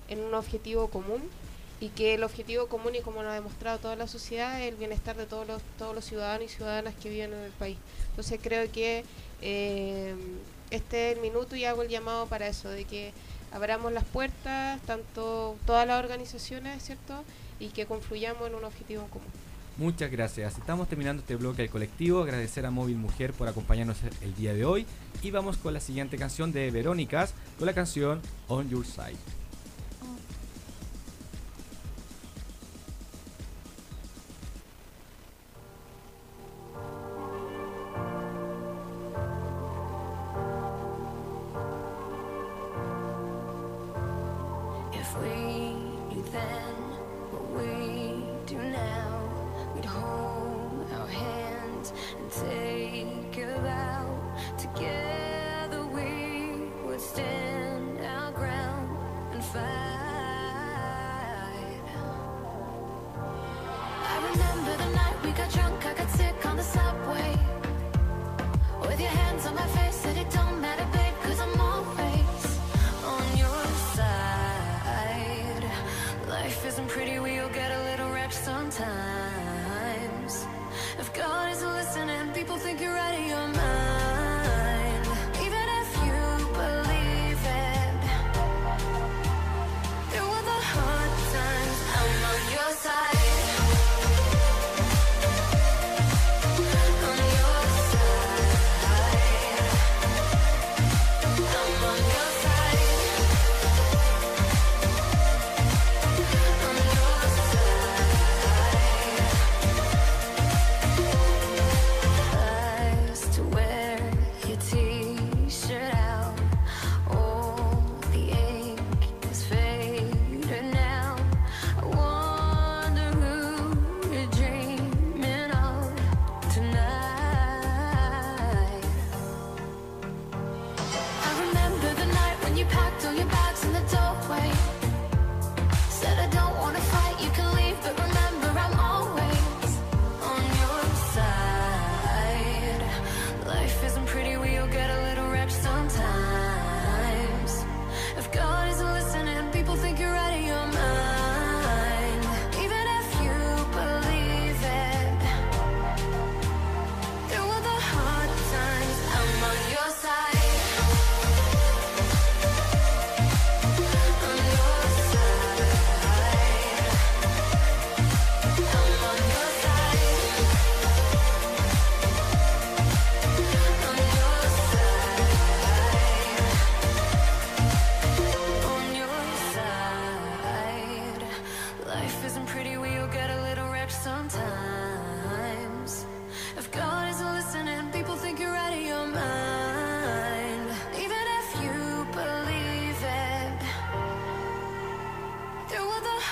[0.09, 1.21] en, un objetivo común
[1.79, 4.75] y que el objetivo común, y como lo ha demostrado toda la sociedad, es el
[4.75, 7.77] bienestar de todos los, todos los ciudadanos y ciudadanas que viven en el país.
[8.09, 9.03] Entonces creo que
[10.71, 13.11] este es el minuto y hago el llamado para eso, de que
[13.51, 17.23] abramos las puertas, tanto todas las organizaciones, ¿cierto?
[17.59, 19.27] Y que confluyamos en un objetivo común.
[19.77, 20.57] Muchas gracias.
[20.57, 22.21] Estamos terminando este bloque del colectivo.
[22.21, 24.85] Agradecer a Móvil Mujer por acompañarnos el día de hoy.
[25.21, 29.42] Y vamos con la siguiente canción de Verónicas, con la canción On Your side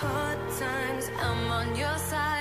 [0.02, 2.41] hard times, I'm on your side.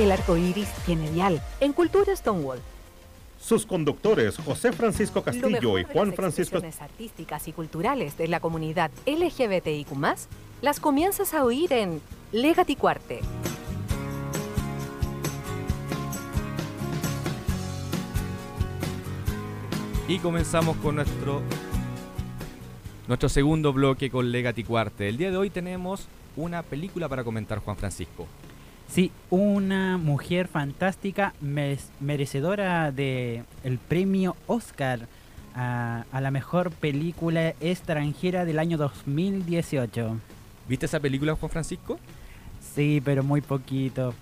[0.00, 2.58] El arco iris tiene dial en Cultura Stonewall.
[3.38, 8.90] Sus conductores José Francisco Castillo y Juan Francisco Las artísticas y culturales de la comunidad
[9.04, 9.88] LGBTIQ
[10.62, 12.00] las comienzas a oír en
[12.32, 13.20] Legati Cuarte.
[20.08, 21.42] Y comenzamos con nuestro
[23.06, 25.10] nuestro segundo bloque con Legati Cuarte.
[25.10, 28.26] El día de hoy tenemos una película para comentar, Juan Francisco.
[28.90, 31.32] Sí, una mujer fantástica
[32.00, 35.06] merecedora de el premio Oscar
[35.54, 40.16] a, a, la mejor película extranjera del año 2018.
[40.68, 42.00] ¿Viste esa película, Juan Francisco?
[42.74, 44.12] Sí, pero muy poquito.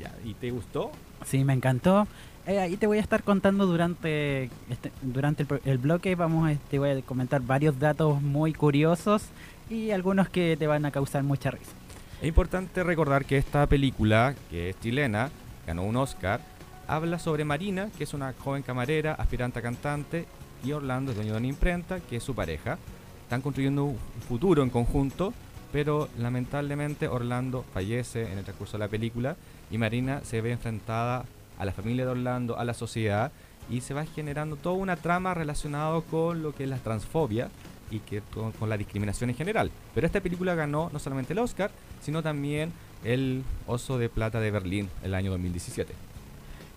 [0.00, 0.92] Ya, ¿Y te gustó?
[1.26, 2.08] Sí, me encantó.
[2.46, 6.14] Eh, ahí te voy a estar contando durante este, durante el, el, bloque.
[6.14, 9.24] Vamos, te este, voy a comentar varios datos muy curiosos
[9.68, 11.72] y algunos que te van a causar mucha risa.
[12.20, 15.30] Es importante recordar que esta película, que es chilena,
[15.66, 16.40] ganó un Oscar,
[16.88, 20.26] habla sobre Marina, que es una joven camarera, aspirante a cantante,
[20.64, 22.78] y Orlando, dueño de una imprenta, que es su pareja.
[23.24, 25.34] Están construyendo un futuro en conjunto,
[25.72, 29.36] pero lamentablemente Orlando fallece en el transcurso de la película
[29.70, 31.26] y Marina se ve enfrentada
[31.58, 33.30] a la familia de Orlando, a la sociedad,
[33.68, 37.50] y se va generando toda una trama relacionada con lo que es la transfobia
[37.90, 39.70] y que con, la discriminación en general.
[39.94, 41.70] Pero esta película ganó no solamente el Oscar,
[42.02, 42.72] sino también
[43.04, 45.94] el Oso de Plata de Berlín el año 2017.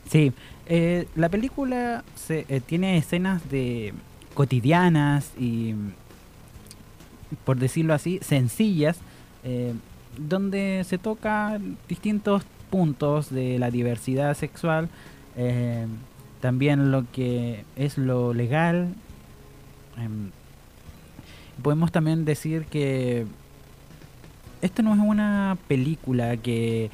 [0.09, 0.33] Sí,
[0.65, 3.93] eh, la película se, eh, tiene escenas de
[4.33, 5.75] cotidianas y,
[7.45, 8.99] por decirlo así, sencillas,
[9.43, 9.73] eh,
[10.17, 14.89] donde se tocan distintos puntos de la diversidad sexual,
[16.41, 18.93] también lo que es lo legal.
[21.59, 23.25] Em, podemos también decir que
[24.61, 26.89] esto no es una película que,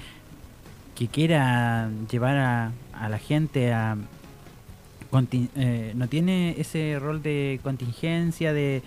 [0.95, 3.97] que quiera llevar a, a la gente a...
[5.55, 8.83] Eh, no tiene ese rol de contingencia, de,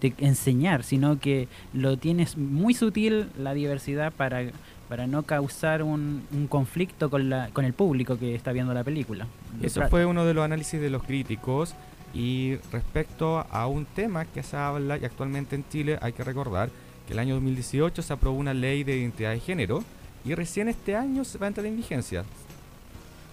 [0.00, 4.44] de enseñar, sino que lo tienes muy sutil la diversidad para,
[4.88, 8.84] para no causar un, un, conflicto con, la, con el público que está viendo la
[8.84, 9.26] película.
[9.60, 11.74] Eso fue uno de los análisis de los críticos
[12.12, 16.70] y respecto a un tema que se habla y actualmente en Chile hay que recordar
[17.10, 19.82] el año 2018 se aprobó una ley de identidad de género
[20.24, 22.24] y recién este año se va a entrar en vigencia.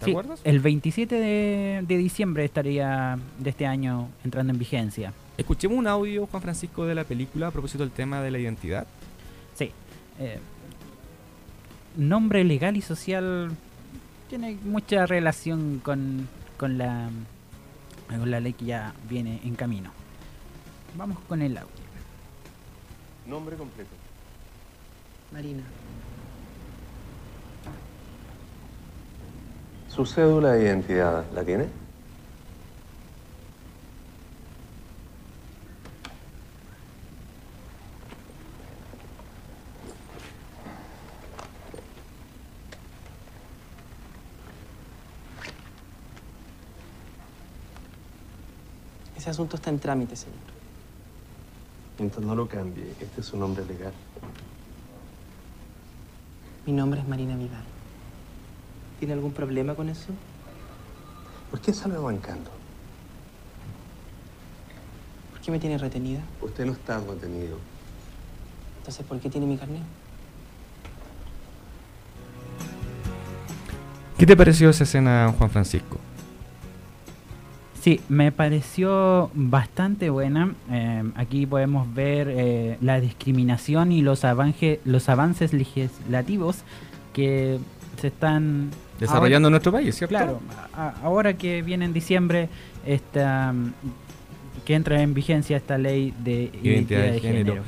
[0.03, 0.41] ¿Te acuerdas?
[0.43, 5.13] El 27 de, diciembre estaría de este año entrando en vigencia.
[5.38, 8.88] Escuchemos un audio, Juan Francisco, de la película a propósito del tema de la identidad.
[9.55, 9.71] Sí.
[10.19, 10.39] Eh,
[11.95, 13.51] nombre legal y social
[14.30, 17.09] tiene mucha relación con, con, la,
[18.08, 19.91] con la ley que ya viene en camino.
[20.95, 21.72] Vamos con el audio.
[23.26, 23.91] Nombre completo.
[25.32, 25.64] Marina.
[29.89, 31.68] ¿Su cédula de identidad la tiene?
[49.28, 50.38] Ese asunto está en trámite, señor.
[51.99, 52.93] Entonces no lo cambie.
[53.01, 53.91] Este es su nombre legal.
[56.65, 57.65] Mi nombre es Marina Vidal.
[58.99, 60.13] ¿Tiene algún problema con eso?
[61.51, 62.49] ¿Por qué sale bancando?
[65.32, 66.21] ¿Por qué me tiene retenida?
[66.41, 67.57] Usted no está retenido.
[68.78, 69.84] Entonces, ¿por qué tiene mi carnet?
[74.17, 75.99] ¿Qué te pareció esa escena, Juan Francisco?
[77.82, 80.53] Sí, me pareció bastante buena.
[80.71, 84.23] Eh, aquí podemos ver eh, la discriminación y los,
[84.86, 86.63] los avances legislativos
[87.13, 87.59] que
[87.99, 90.15] se están desarrollando en nuestro país, ¿cierto?
[90.15, 90.39] Claro,
[91.03, 92.49] ahora que viene en diciembre
[92.86, 93.53] esta
[94.65, 97.63] que entra en vigencia esta ley de identidad, de, género.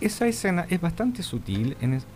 [0.00, 1.74] Esa escena es bastante sutil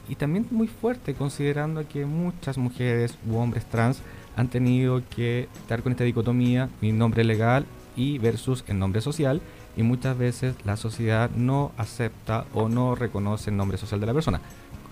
[0.08, 4.02] y también muy fuerte considerando que muchas mujeres u hombres trans
[4.37, 7.66] han tenido que estar con esta dicotomía, mi nombre legal
[7.97, 9.41] y versus el nombre social,
[9.76, 14.14] y muchas veces la sociedad no acepta o no reconoce el nombre social de la
[14.14, 14.41] persona.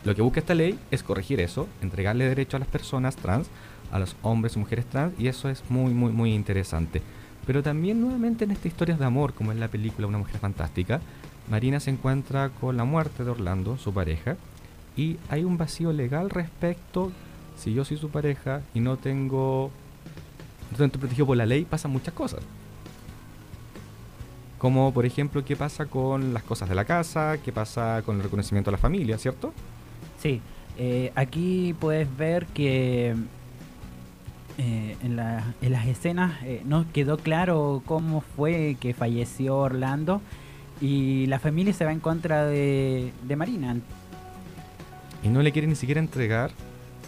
[0.05, 3.49] Lo que busca esta ley es corregir eso, entregarle derecho a las personas trans,
[3.93, 7.03] a los hombres y mujeres trans, y eso es muy, muy, muy interesante.
[7.47, 11.01] Pero también nuevamente en estas historias de amor, como en la película Una mujer fantástica,
[11.51, 14.37] Marina se encuentra con la muerte de Orlando, su pareja,
[14.97, 17.13] y hay un vacío legal respecto
[17.61, 19.71] si yo soy su pareja y no tengo
[20.71, 22.41] no estoy protegido por la ley, pasan muchas cosas.
[24.59, 28.23] Como por ejemplo, qué pasa con las cosas de la casa, qué pasa con el
[28.23, 29.53] reconocimiento de la familia, ¿cierto?
[30.21, 30.41] Sí.
[30.79, 33.15] Eh, aquí puedes ver que
[34.59, 40.21] eh, en, la- en las escenas eh, no quedó claro cómo fue que falleció Orlando
[40.81, 43.77] y la familia se va en contra de, de Marina.
[45.23, 46.51] Y no le quieren ni siquiera entregar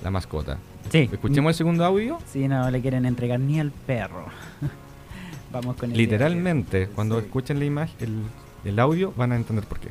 [0.03, 0.59] la mascota.
[0.91, 1.09] Sí.
[1.13, 2.19] Escuchemos el segundo audio.
[2.27, 4.27] Sí, no le quieren entregar ni al perro.
[5.53, 6.95] Vamos con el Literalmente, diario.
[6.95, 7.27] cuando Sí.
[7.27, 8.23] escuchen la imagen, el,
[8.71, 9.91] el audio, van a entender por qué.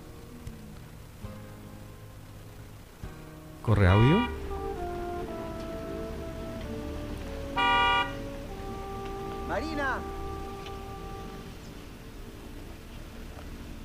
[3.61, 4.27] ¿Corre audio?
[9.47, 9.97] Marina.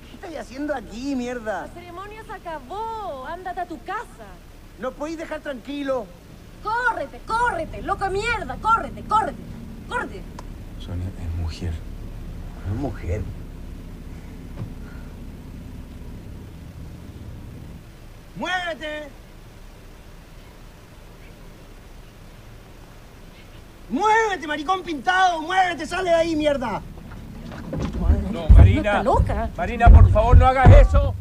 [0.09, 1.63] ¿Qué estás haciendo aquí, mierda?
[1.63, 3.27] La ceremonia se acabó.
[3.27, 4.27] Ándate a tu casa.
[4.79, 6.07] ¿No podéis dejar tranquilo?
[6.63, 8.57] Córrete, córrete, loca mierda.
[8.61, 9.39] Córrete, córrete,
[9.89, 10.23] córrete.
[10.81, 11.73] Sonia es mujer.
[12.69, 13.23] Es mujer.
[18.37, 19.09] ¡Muévete!
[23.89, 25.41] ¡Muévete, maricón pintado!
[25.43, 25.87] ¡Muévete!
[25.87, 26.83] ¡Sale de ahí, mierda!
[28.31, 28.81] ¿No No, Marina.
[28.91, 29.49] está loca?
[29.57, 31.15] Marina, por favor, no hagas eso.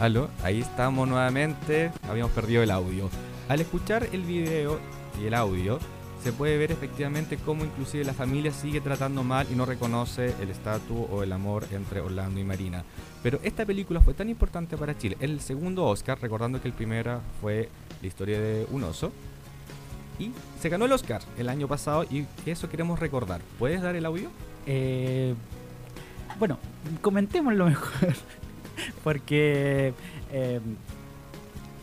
[0.00, 1.90] Aló, ahí estamos nuevamente.
[2.08, 3.10] Habíamos perdido el audio.
[3.48, 4.78] Al escuchar el video
[5.20, 5.80] y el audio,
[6.22, 10.50] se puede ver efectivamente cómo inclusive la familia sigue tratando mal y no reconoce el
[10.50, 12.84] estatus o el amor entre Orlando y Marina.
[13.24, 15.16] Pero esta película fue tan importante para Chile.
[15.18, 17.68] El segundo Oscar, recordando que el primero fue
[18.00, 19.10] la historia de un oso.
[20.20, 20.30] Y
[20.60, 23.40] se ganó el Oscar el año pasado y eso queremos recordar.
[23.58, 24.30] ¿Puedes dar el audio?
[24.64, 25.34] Eh,
[26.38, 26.56] bueno,
[27.02, 28.14] comentémoslo mejor.
[29.04, 29.92] Porque
[30.32, 30.60] eh,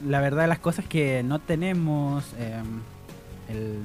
[0.05, 2.61] la verdad de las cosas que no tenemos eh,
[3.49, 3.79] el...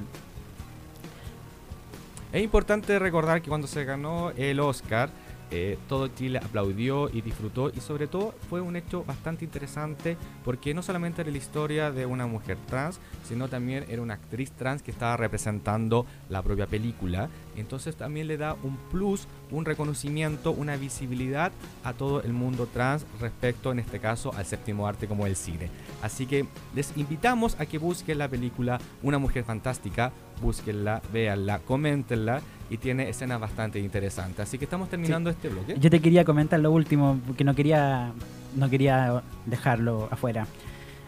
[2.31, 5.09] Es importante recordar que cuando se ganó el Oscar,
[5.51, 10.73] eh, todo Chile aplaudió y disfrutó y sobre todo fue un hecho bastante interesante porque
[10.73, 14.81] no solamente era la historia de una mujer trans, sino también era una actriz trans
[14.81, 17.29] que estaba representando la propia película.
[17.57, 21.51] Entonces también le da un plus, un reconocimiento, una visibilidad
[21.83, 25.69] a todo el mundo trans respecto en este caso al séptimo arte como el cine.
[26.01, 30.11] Así que les invitamos a que busquen la película Una mujer fantástica,
[30.41, 34.39] búsquenla, véanla, coméntenla y tiene escenas bastante interesantes.
[34.47, 35.75] Así que estamos terminando este bloque.
[35.79, 38.11] Yo te quería comentar lo último, porque no quería,
[38.55, 40.47] no quería dejarlo afuera.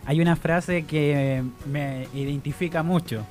[0.06, 3.26] Hay una frase que me identifica mucho.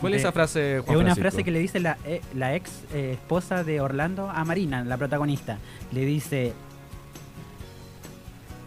[0.00, 1.20] ¿Cuál es esa frase, Juan Es una Francisco?
[1.20, 4.96] frase que le dice la, eh, la ex eh, esposa de Orlando a Marina, la
[4.96, 5.58] protagonista.
[5.92, 6.52] Le dice,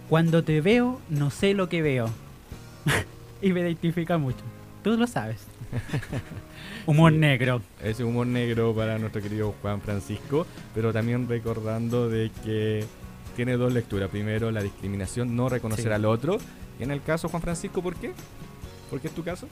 [0.10, 2.10] cuando te veo, no sé lo que veo.
[3.42, 4.44] y me identifica mucho.
[4.84, 5.51] Tú lo sabes.
[6.86, 7.18] Humor Sí.
[7.20, 7.62] negro.
[7.84, 12.86] Ese humor negro para nuestro querido Juan Francisco, pero también recordando de que
[13.36, 14.10] tiene dos lecturas.
[14.10, 15.92] Primero, la discriminación, no reconocer Sí.
[15.92, 16.38] al otro.
[16.80, 18.14] Y en el caso Juan Francisco, ¿por qué?
[18.90, 19.48] ¿Por qué es tu caso?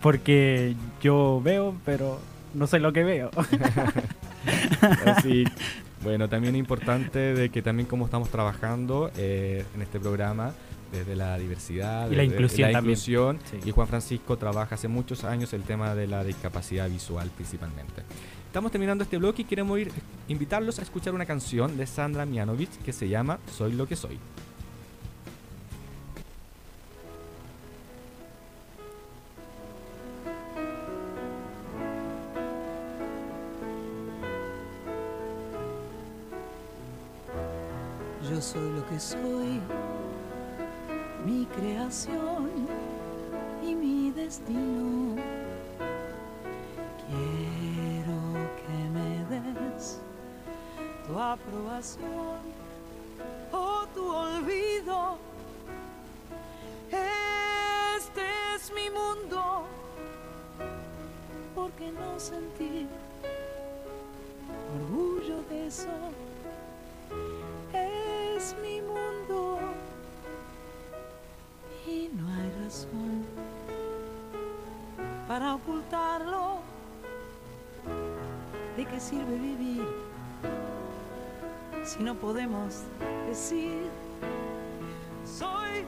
[0.00, 2.20] Porque yo veo, pero
[2.54, 3.30] no sé lo que veo.
[5.06, 5.44] Así,
[6.02, 10.52] bueno, también importante de que también como estamos trabajando eh, en este programa
[10.92, 12.92] desde la diversidad Y la inclusión la también.
[12.98, 13.58] inclusión, Sí.
[13.68, 18.02] y Juan Francisco trabaja hace muchos años el tema de la discapacidad visual principalmente.
[18.46, 19.90] Estamos terminando este bloque y queremos ir
[20.28, 24.18] invitarlos a escuchar una canción de Sandra Mianovich que se llama Soy lo que soy.
[38.30, 39.60] Yo soy lo que soy,
[41.24, 42.50] mi creación
[43.62, 45.16] y mi destino.
[47.06, 48.20] Quiero
[48.60, 50.00] que me des
[51.06, 52.40] tu aprobación
[53.52, 55.18] o tu olvido.
[56.90, 58.22] Este
[58.54, 59.64] es mi mundo,
[61.54, 62.88] ¿por qué no sentir
[64.74, 65.88] orgullo de eso?
[75.28, 76.60] Para ocultarlo.
[78.76, 79.86] ¿De qué sirve vivir
[81.84, 82.82] si no podemos
[83.28, 83.90] decir
[85.24, 85.84] soy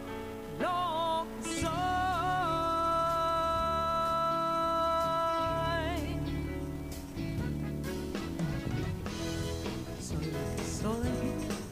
[0.60, 1.64] lo soy?
[10.00, 10.32] Soy
[10.80, 11.10] soy,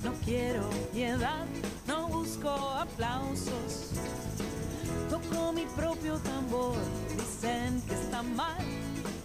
[0.03, 1.47] no quiero piedad
[1.87, 3.82] no busco aplausos.
[5.77, 6.77] Propio tambor,
[7.17, 8.59] dicen que está mal.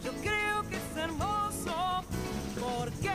[0.04, 2.04] Yo creo que es hermoso,
[2.60, 3.12] porque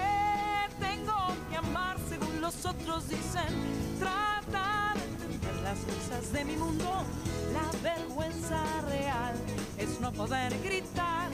[0.78, 1.16] tengo
[1.50, 3.98] que amar según los otros dicen.
[3.98, 7.04] Trata de entender las cosas de mi mundo.
[7.52, 9.34] La vergüenza real
[9.78, 11.30] es no poder gritar.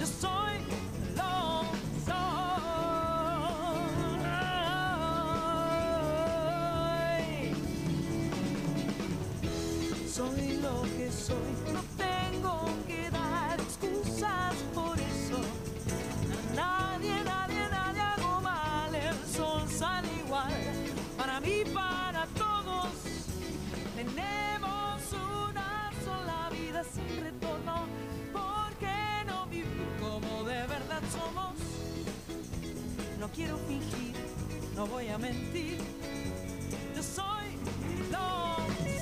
[0.00, 0.63] Yo soy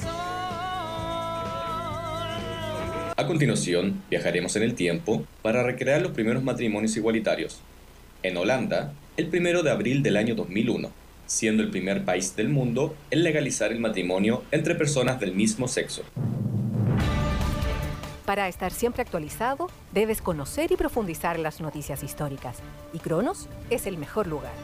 [0.06, 0.22] a.
[3.14, 7.60] A continuación, viajaremos en el tiempo para recrear los primeros matrimonios igualitarios.
[8.22, 10.90] En Holanda, el 1 de abril del año 2001,
[11.26, 16.04] siendo el primer país del mundo en legalizar el matrimonio entre personas del mismo sexo.
[18.32, 22.56] Para estar siempre actualizado, debes conocer y profundizar las noticias históricas.
[22.94, 24.54] Y Cronos es el mejor lugar.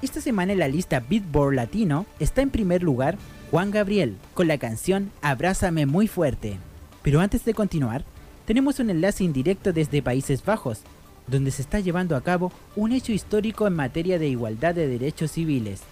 [0.00, 3.18] Esta semana en la lista Beatboard Latino está en primer lugar
[3.50, 6.56] Juan Gabriel con la canción Abrázame muy fuerte.
[7.02, 8.04] Pero antes de continuar,
[8.46, 10.80] tenemos un enlace indirecto desde Países Bajos,
[11.26, 15.32] donde se está llevando a cabo un hecho histórico en materia de igualdad de derechos
[15.32, 15.82] civiles.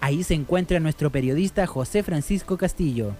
[0.00, 3.12] Ahí se encuentra nuestro periodista José Francisco Castillo.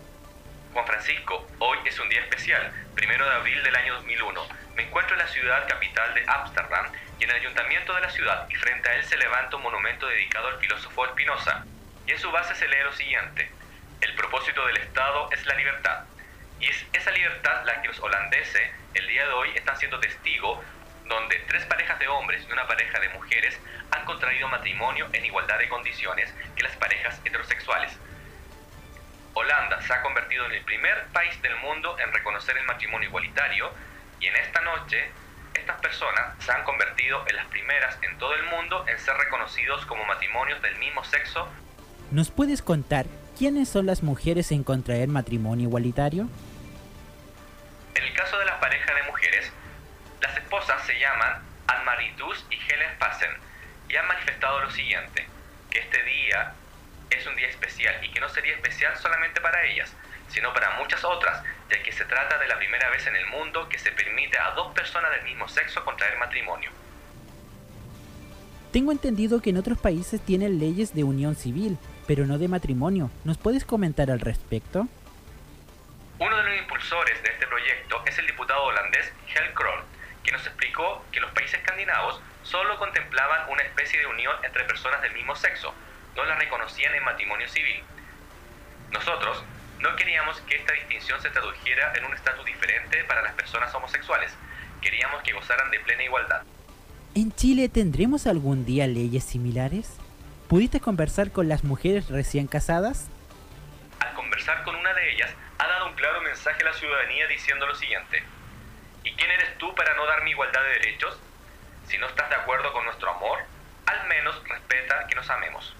[0.76, 4.46] Juan Francisco, hoy es un día especial, primero de abril del año 2001.
[4.74, 8.46] Me encuentro en la ciudad capital de Ámsterdam y en el ayuntamiento de la ciudad
[8.50, 11.64] y frente a él se levanta un monumento dedicado al filósofo Spinoza.
[12.06, 13.50] Y en su base se lee lo siguiente,
[14.02, 16.04] el propósito del Estado es la libertad.
[16.60, 20.62] Y es esa libertad la que los holandeses el día de hoy están siendo testigos
[21.06, 23.58] donde tres parejas de hombres y una pareja de mujeres
[23.92, 27.98] han contraído matrimonio en igualdad de condiciones que las parejas heterosexuales.
[29.36, 33.70] Holanda se ha convertido en el primer país del mundo en reconocer el matrimonio igualitario
[34.18, 35.10] y en esta noche
[35.52, 39.84] estas personas se han convertido en las primeras en todo el mundo en ser reconocidos
[39.84, 41.48] como matrimonios del mismo sexo.
[42.10, 43.04] ¿Nos puedes contar
[43.36, 46.30] quiénes son las mujeres en contraer matrimonio igualitario?
[47.94, 49.52] En el caso de las parejas de mujeres,
[50.22, 52.14] las esposas se llaman Anne-Marie
[52.48, 53.30] y Helen Passen
[53.90, 55.28] y han manifestado lo siguiente,
[55.70, 56.54] que este día
[57.10, 59.92] es un día especial y que no sería especial solamente para ellas,
[60.28, 63.68] sino para muchas otras, ya que se trata de la primera vez en el mundo
[63.68, 66.70] que se permite a dos personas del mismo sexo contraer matrimonio.
[68.72, 73.10] Tengo entendido que en otros países tienen leyes de unión civil, pero no de matrimonio.
[73.24, 74.86] ¿Nos puedes comentar al respecto?
[76.18, 79.82] Uno de los impulsores de este proyecto es el diputado holandés Hel Kroll,
[80.22, 85.00] que nos explicó que los países escandinavos solo contemplaban una especie de unión entre personas
[85.02, 85.74] del mismo sexo,
[86.16, 87.82] no la reconocían en matrimonio civil.
[88.90, 89.44] Nosotros
[89.80, 94.32] no queríamos que esta distinción se tradujera en un estatus diferente para las personas homosexuales,
[94.80, 96.42] queríamos que gozaran de plena igualdad.
[97.14, 99.96] ¿En Chile tendremos algún día leyes similares?
[100.48, 103.08] ¿Pudiste conversar con las mujeres recién casadas?
[104.00, 107.66] Al conversar con una de ellas, ha dado un claro mensaje a la ciudadanía diciendo
[107.66, 108.22] lo siguiente.
[109.04, 111.18] ¿Y quién eres tú para no darme igualdad de derechos?
[111.88, 113.40] Si no estás de acuerdo con nuestro amor,
[113.86, 115.74] al menos respeta que nos amemos.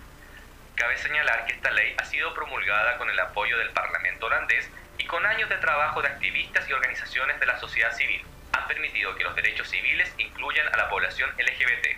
[0.76, 5.04] Cabe señalar que esta ley ha sido promulgada con el apoyo del Parlamento holandés y
[5.04, 8.20] con años de trabajo de activistas y organizaciones de la sociedad civil.
[8.52, 11.96] Han permitido que los derechos civiles incluyan a la población LGBT.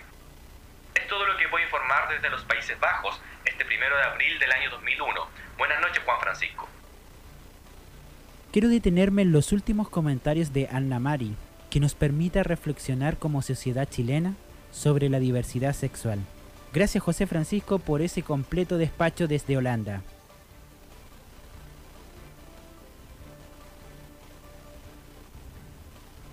[0.94, 4.52] Es todo lo que a informar desde los Países Bajos este primero de abril del
[4.52, 5.28] año 2001.
[5.56, 6.68] Buenas noches, Juan Francisco.
[8.52, 11.34] Quiero detenerme en los últimos comentarios de Anna Mari,
[11.68, 14.34] que nos permita reflexionar como sociedad chilena
[14.70, 16.20] sobre la diversidad sexual.
[16.72, 20.02] Gracias José Francisco por ese completo despacho desde Holanda.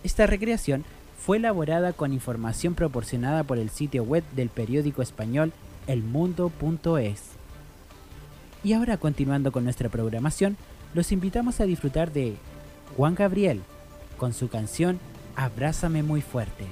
[0.03, 0.85] Esta recreación
[1.17, 5.51] fue elaborada con información proporcionada por el sitio web del periódico español
[5.87, 7.21] elmundo.es.
[8.63, 10.57] Y ahora continuando con nuestra programación,
[10.93, 12.35] los invitamos a disfrutar de
[12.95, 13.61] Juan Gabriel
[14.17, 14.99] con su canción
[15.35, 16.65] Abrázame muy fuerte.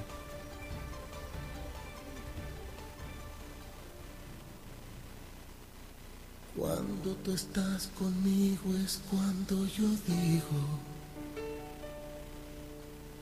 [6.56, 10.60] Cuando tú estás conmigo es cuando yo digo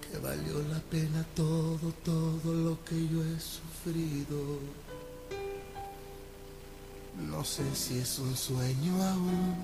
[0.02, 4.58] que valió la pena todo, todo lo que yo he sufrido.
[7.26, 9.56] No sé si es un sueño aún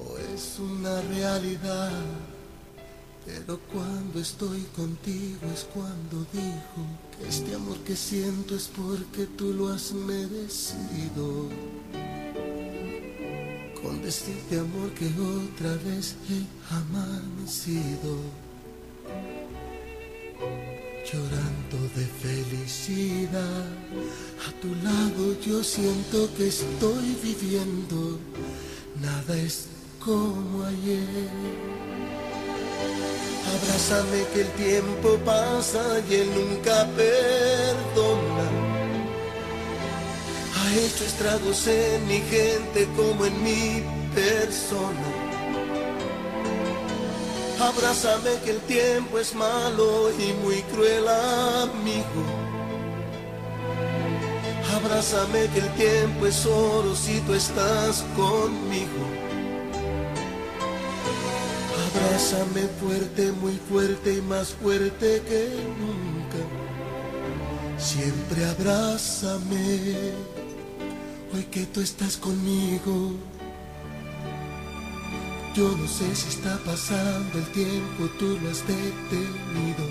[0.00, 1.92] o es una realidad.
[3.24, 6.82] Pero cuando estoy contigo es cuando digo
[7.16, 11.48] que este amor que siento es porque tú lo has merecido.
[13.82, 16.40] Con decirte amor que otra vez he
[16.72, 18.16] amanecido.
[21.04, 23.66] Llorando de felicidad,
[24.46, 28.18] a tu lado yo siento que estoy viviendo.
[29.00, 29.66] Nada es
[29.98, 31.28] como ayer.
[33.54, 38.71] Abrázame que el tiempo pasa y él nunca perdona.
[40.74, 43.82] Hecho estragos en mi gente como en mi
[44.14, 45.06] persona.
[47.60, 52.22] Abrázame que el tiempo es malo y muy cruel amigo.
[54.74, 59.02] Abrázame que el tiempo es oro si tú estás conmigo.
[61.94, 66.40] Abrázame fuerte, muy fuerte y más fuerte que nunca.
[67.78, 70.12] Siempre abrázame,
[71.34, 73.12] hoy que tú estás conmigo.
[75.54, 79.84] Yo no sé si está pasando el tiempo, tú lo has detenido.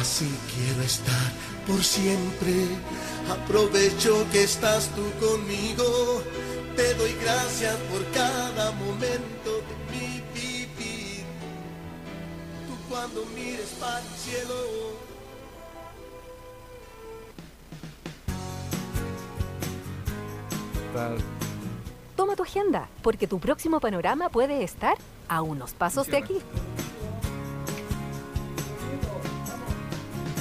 [0.00, 1.32] Así quiero estar
[1.66, 2.54] por siempre.
[3.30, 6.22] Aprovecho que estás tú conmigo.
[6.76, 11.24] Te doy gracias por cada momento de mi vivir.
[12.66, 15.09] Tú cuando mires para el cielo.
[22.16, 24.96] Toma tu agenda, porque tu próximo panorama puede estar
[25.28, 26.36] a unos pasos de aquí.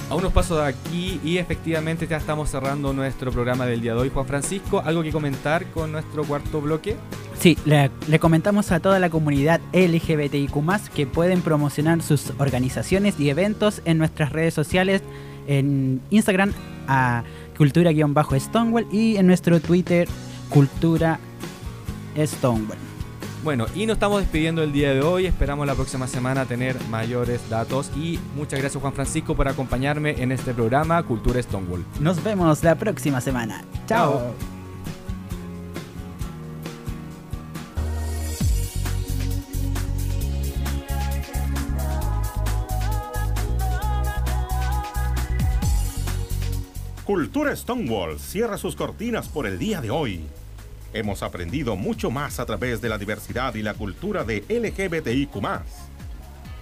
[0.10, 4.00] A unos pasos de aquí y efectivamente ya estamos cerrando nuestro programa del día de
[4.02, 4.10] hoy.
[4.10, 6.98] Juan Francisco, ¿algo que comentar con nuestro cuarto bloque?
[7.40, 10.52] Sí, le, le comentamos a toda la comunidad LGBTIQ
[10.94, 15.04] que pueden promocionar sus organizaciones y eventos en nuestras redes sociales,
[15.48, 16.54] en Instagram
[16.88, 17.24] a
[17.58, 20.08] cultura-stonewall y en nuestro Twitter
[20.50, 21.20] cultura
[22.18, 22.78] Stonewall.
[23.44, 25.26] Bueno, y nos estamos despidiendo el día de hoy.
[25.26, 27.90] Esperamos la próxima semana tener mayores datos.
[27.96, 31.86] Y muchas gracias, Juan Francisco, por acompañarme en este programa Cultura Stonewall.
[32.02, 33.64] Nos vemos la próxima semana.
[33.88, 34.34] Chao.
[47.06, 50.28] Cultura Stonewall cierra sus cortinas por el día de hoy.
[50.94, 55.42] Hemos aprendido mucho más a través de la diversidad y la cultura de LGBTIQ.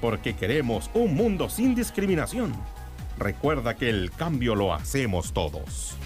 [0.02, 2.54] Porque queremos un mundo sin discriminación.
[3.18, 5.97] Recuerda que el cambio lo hacemos todos.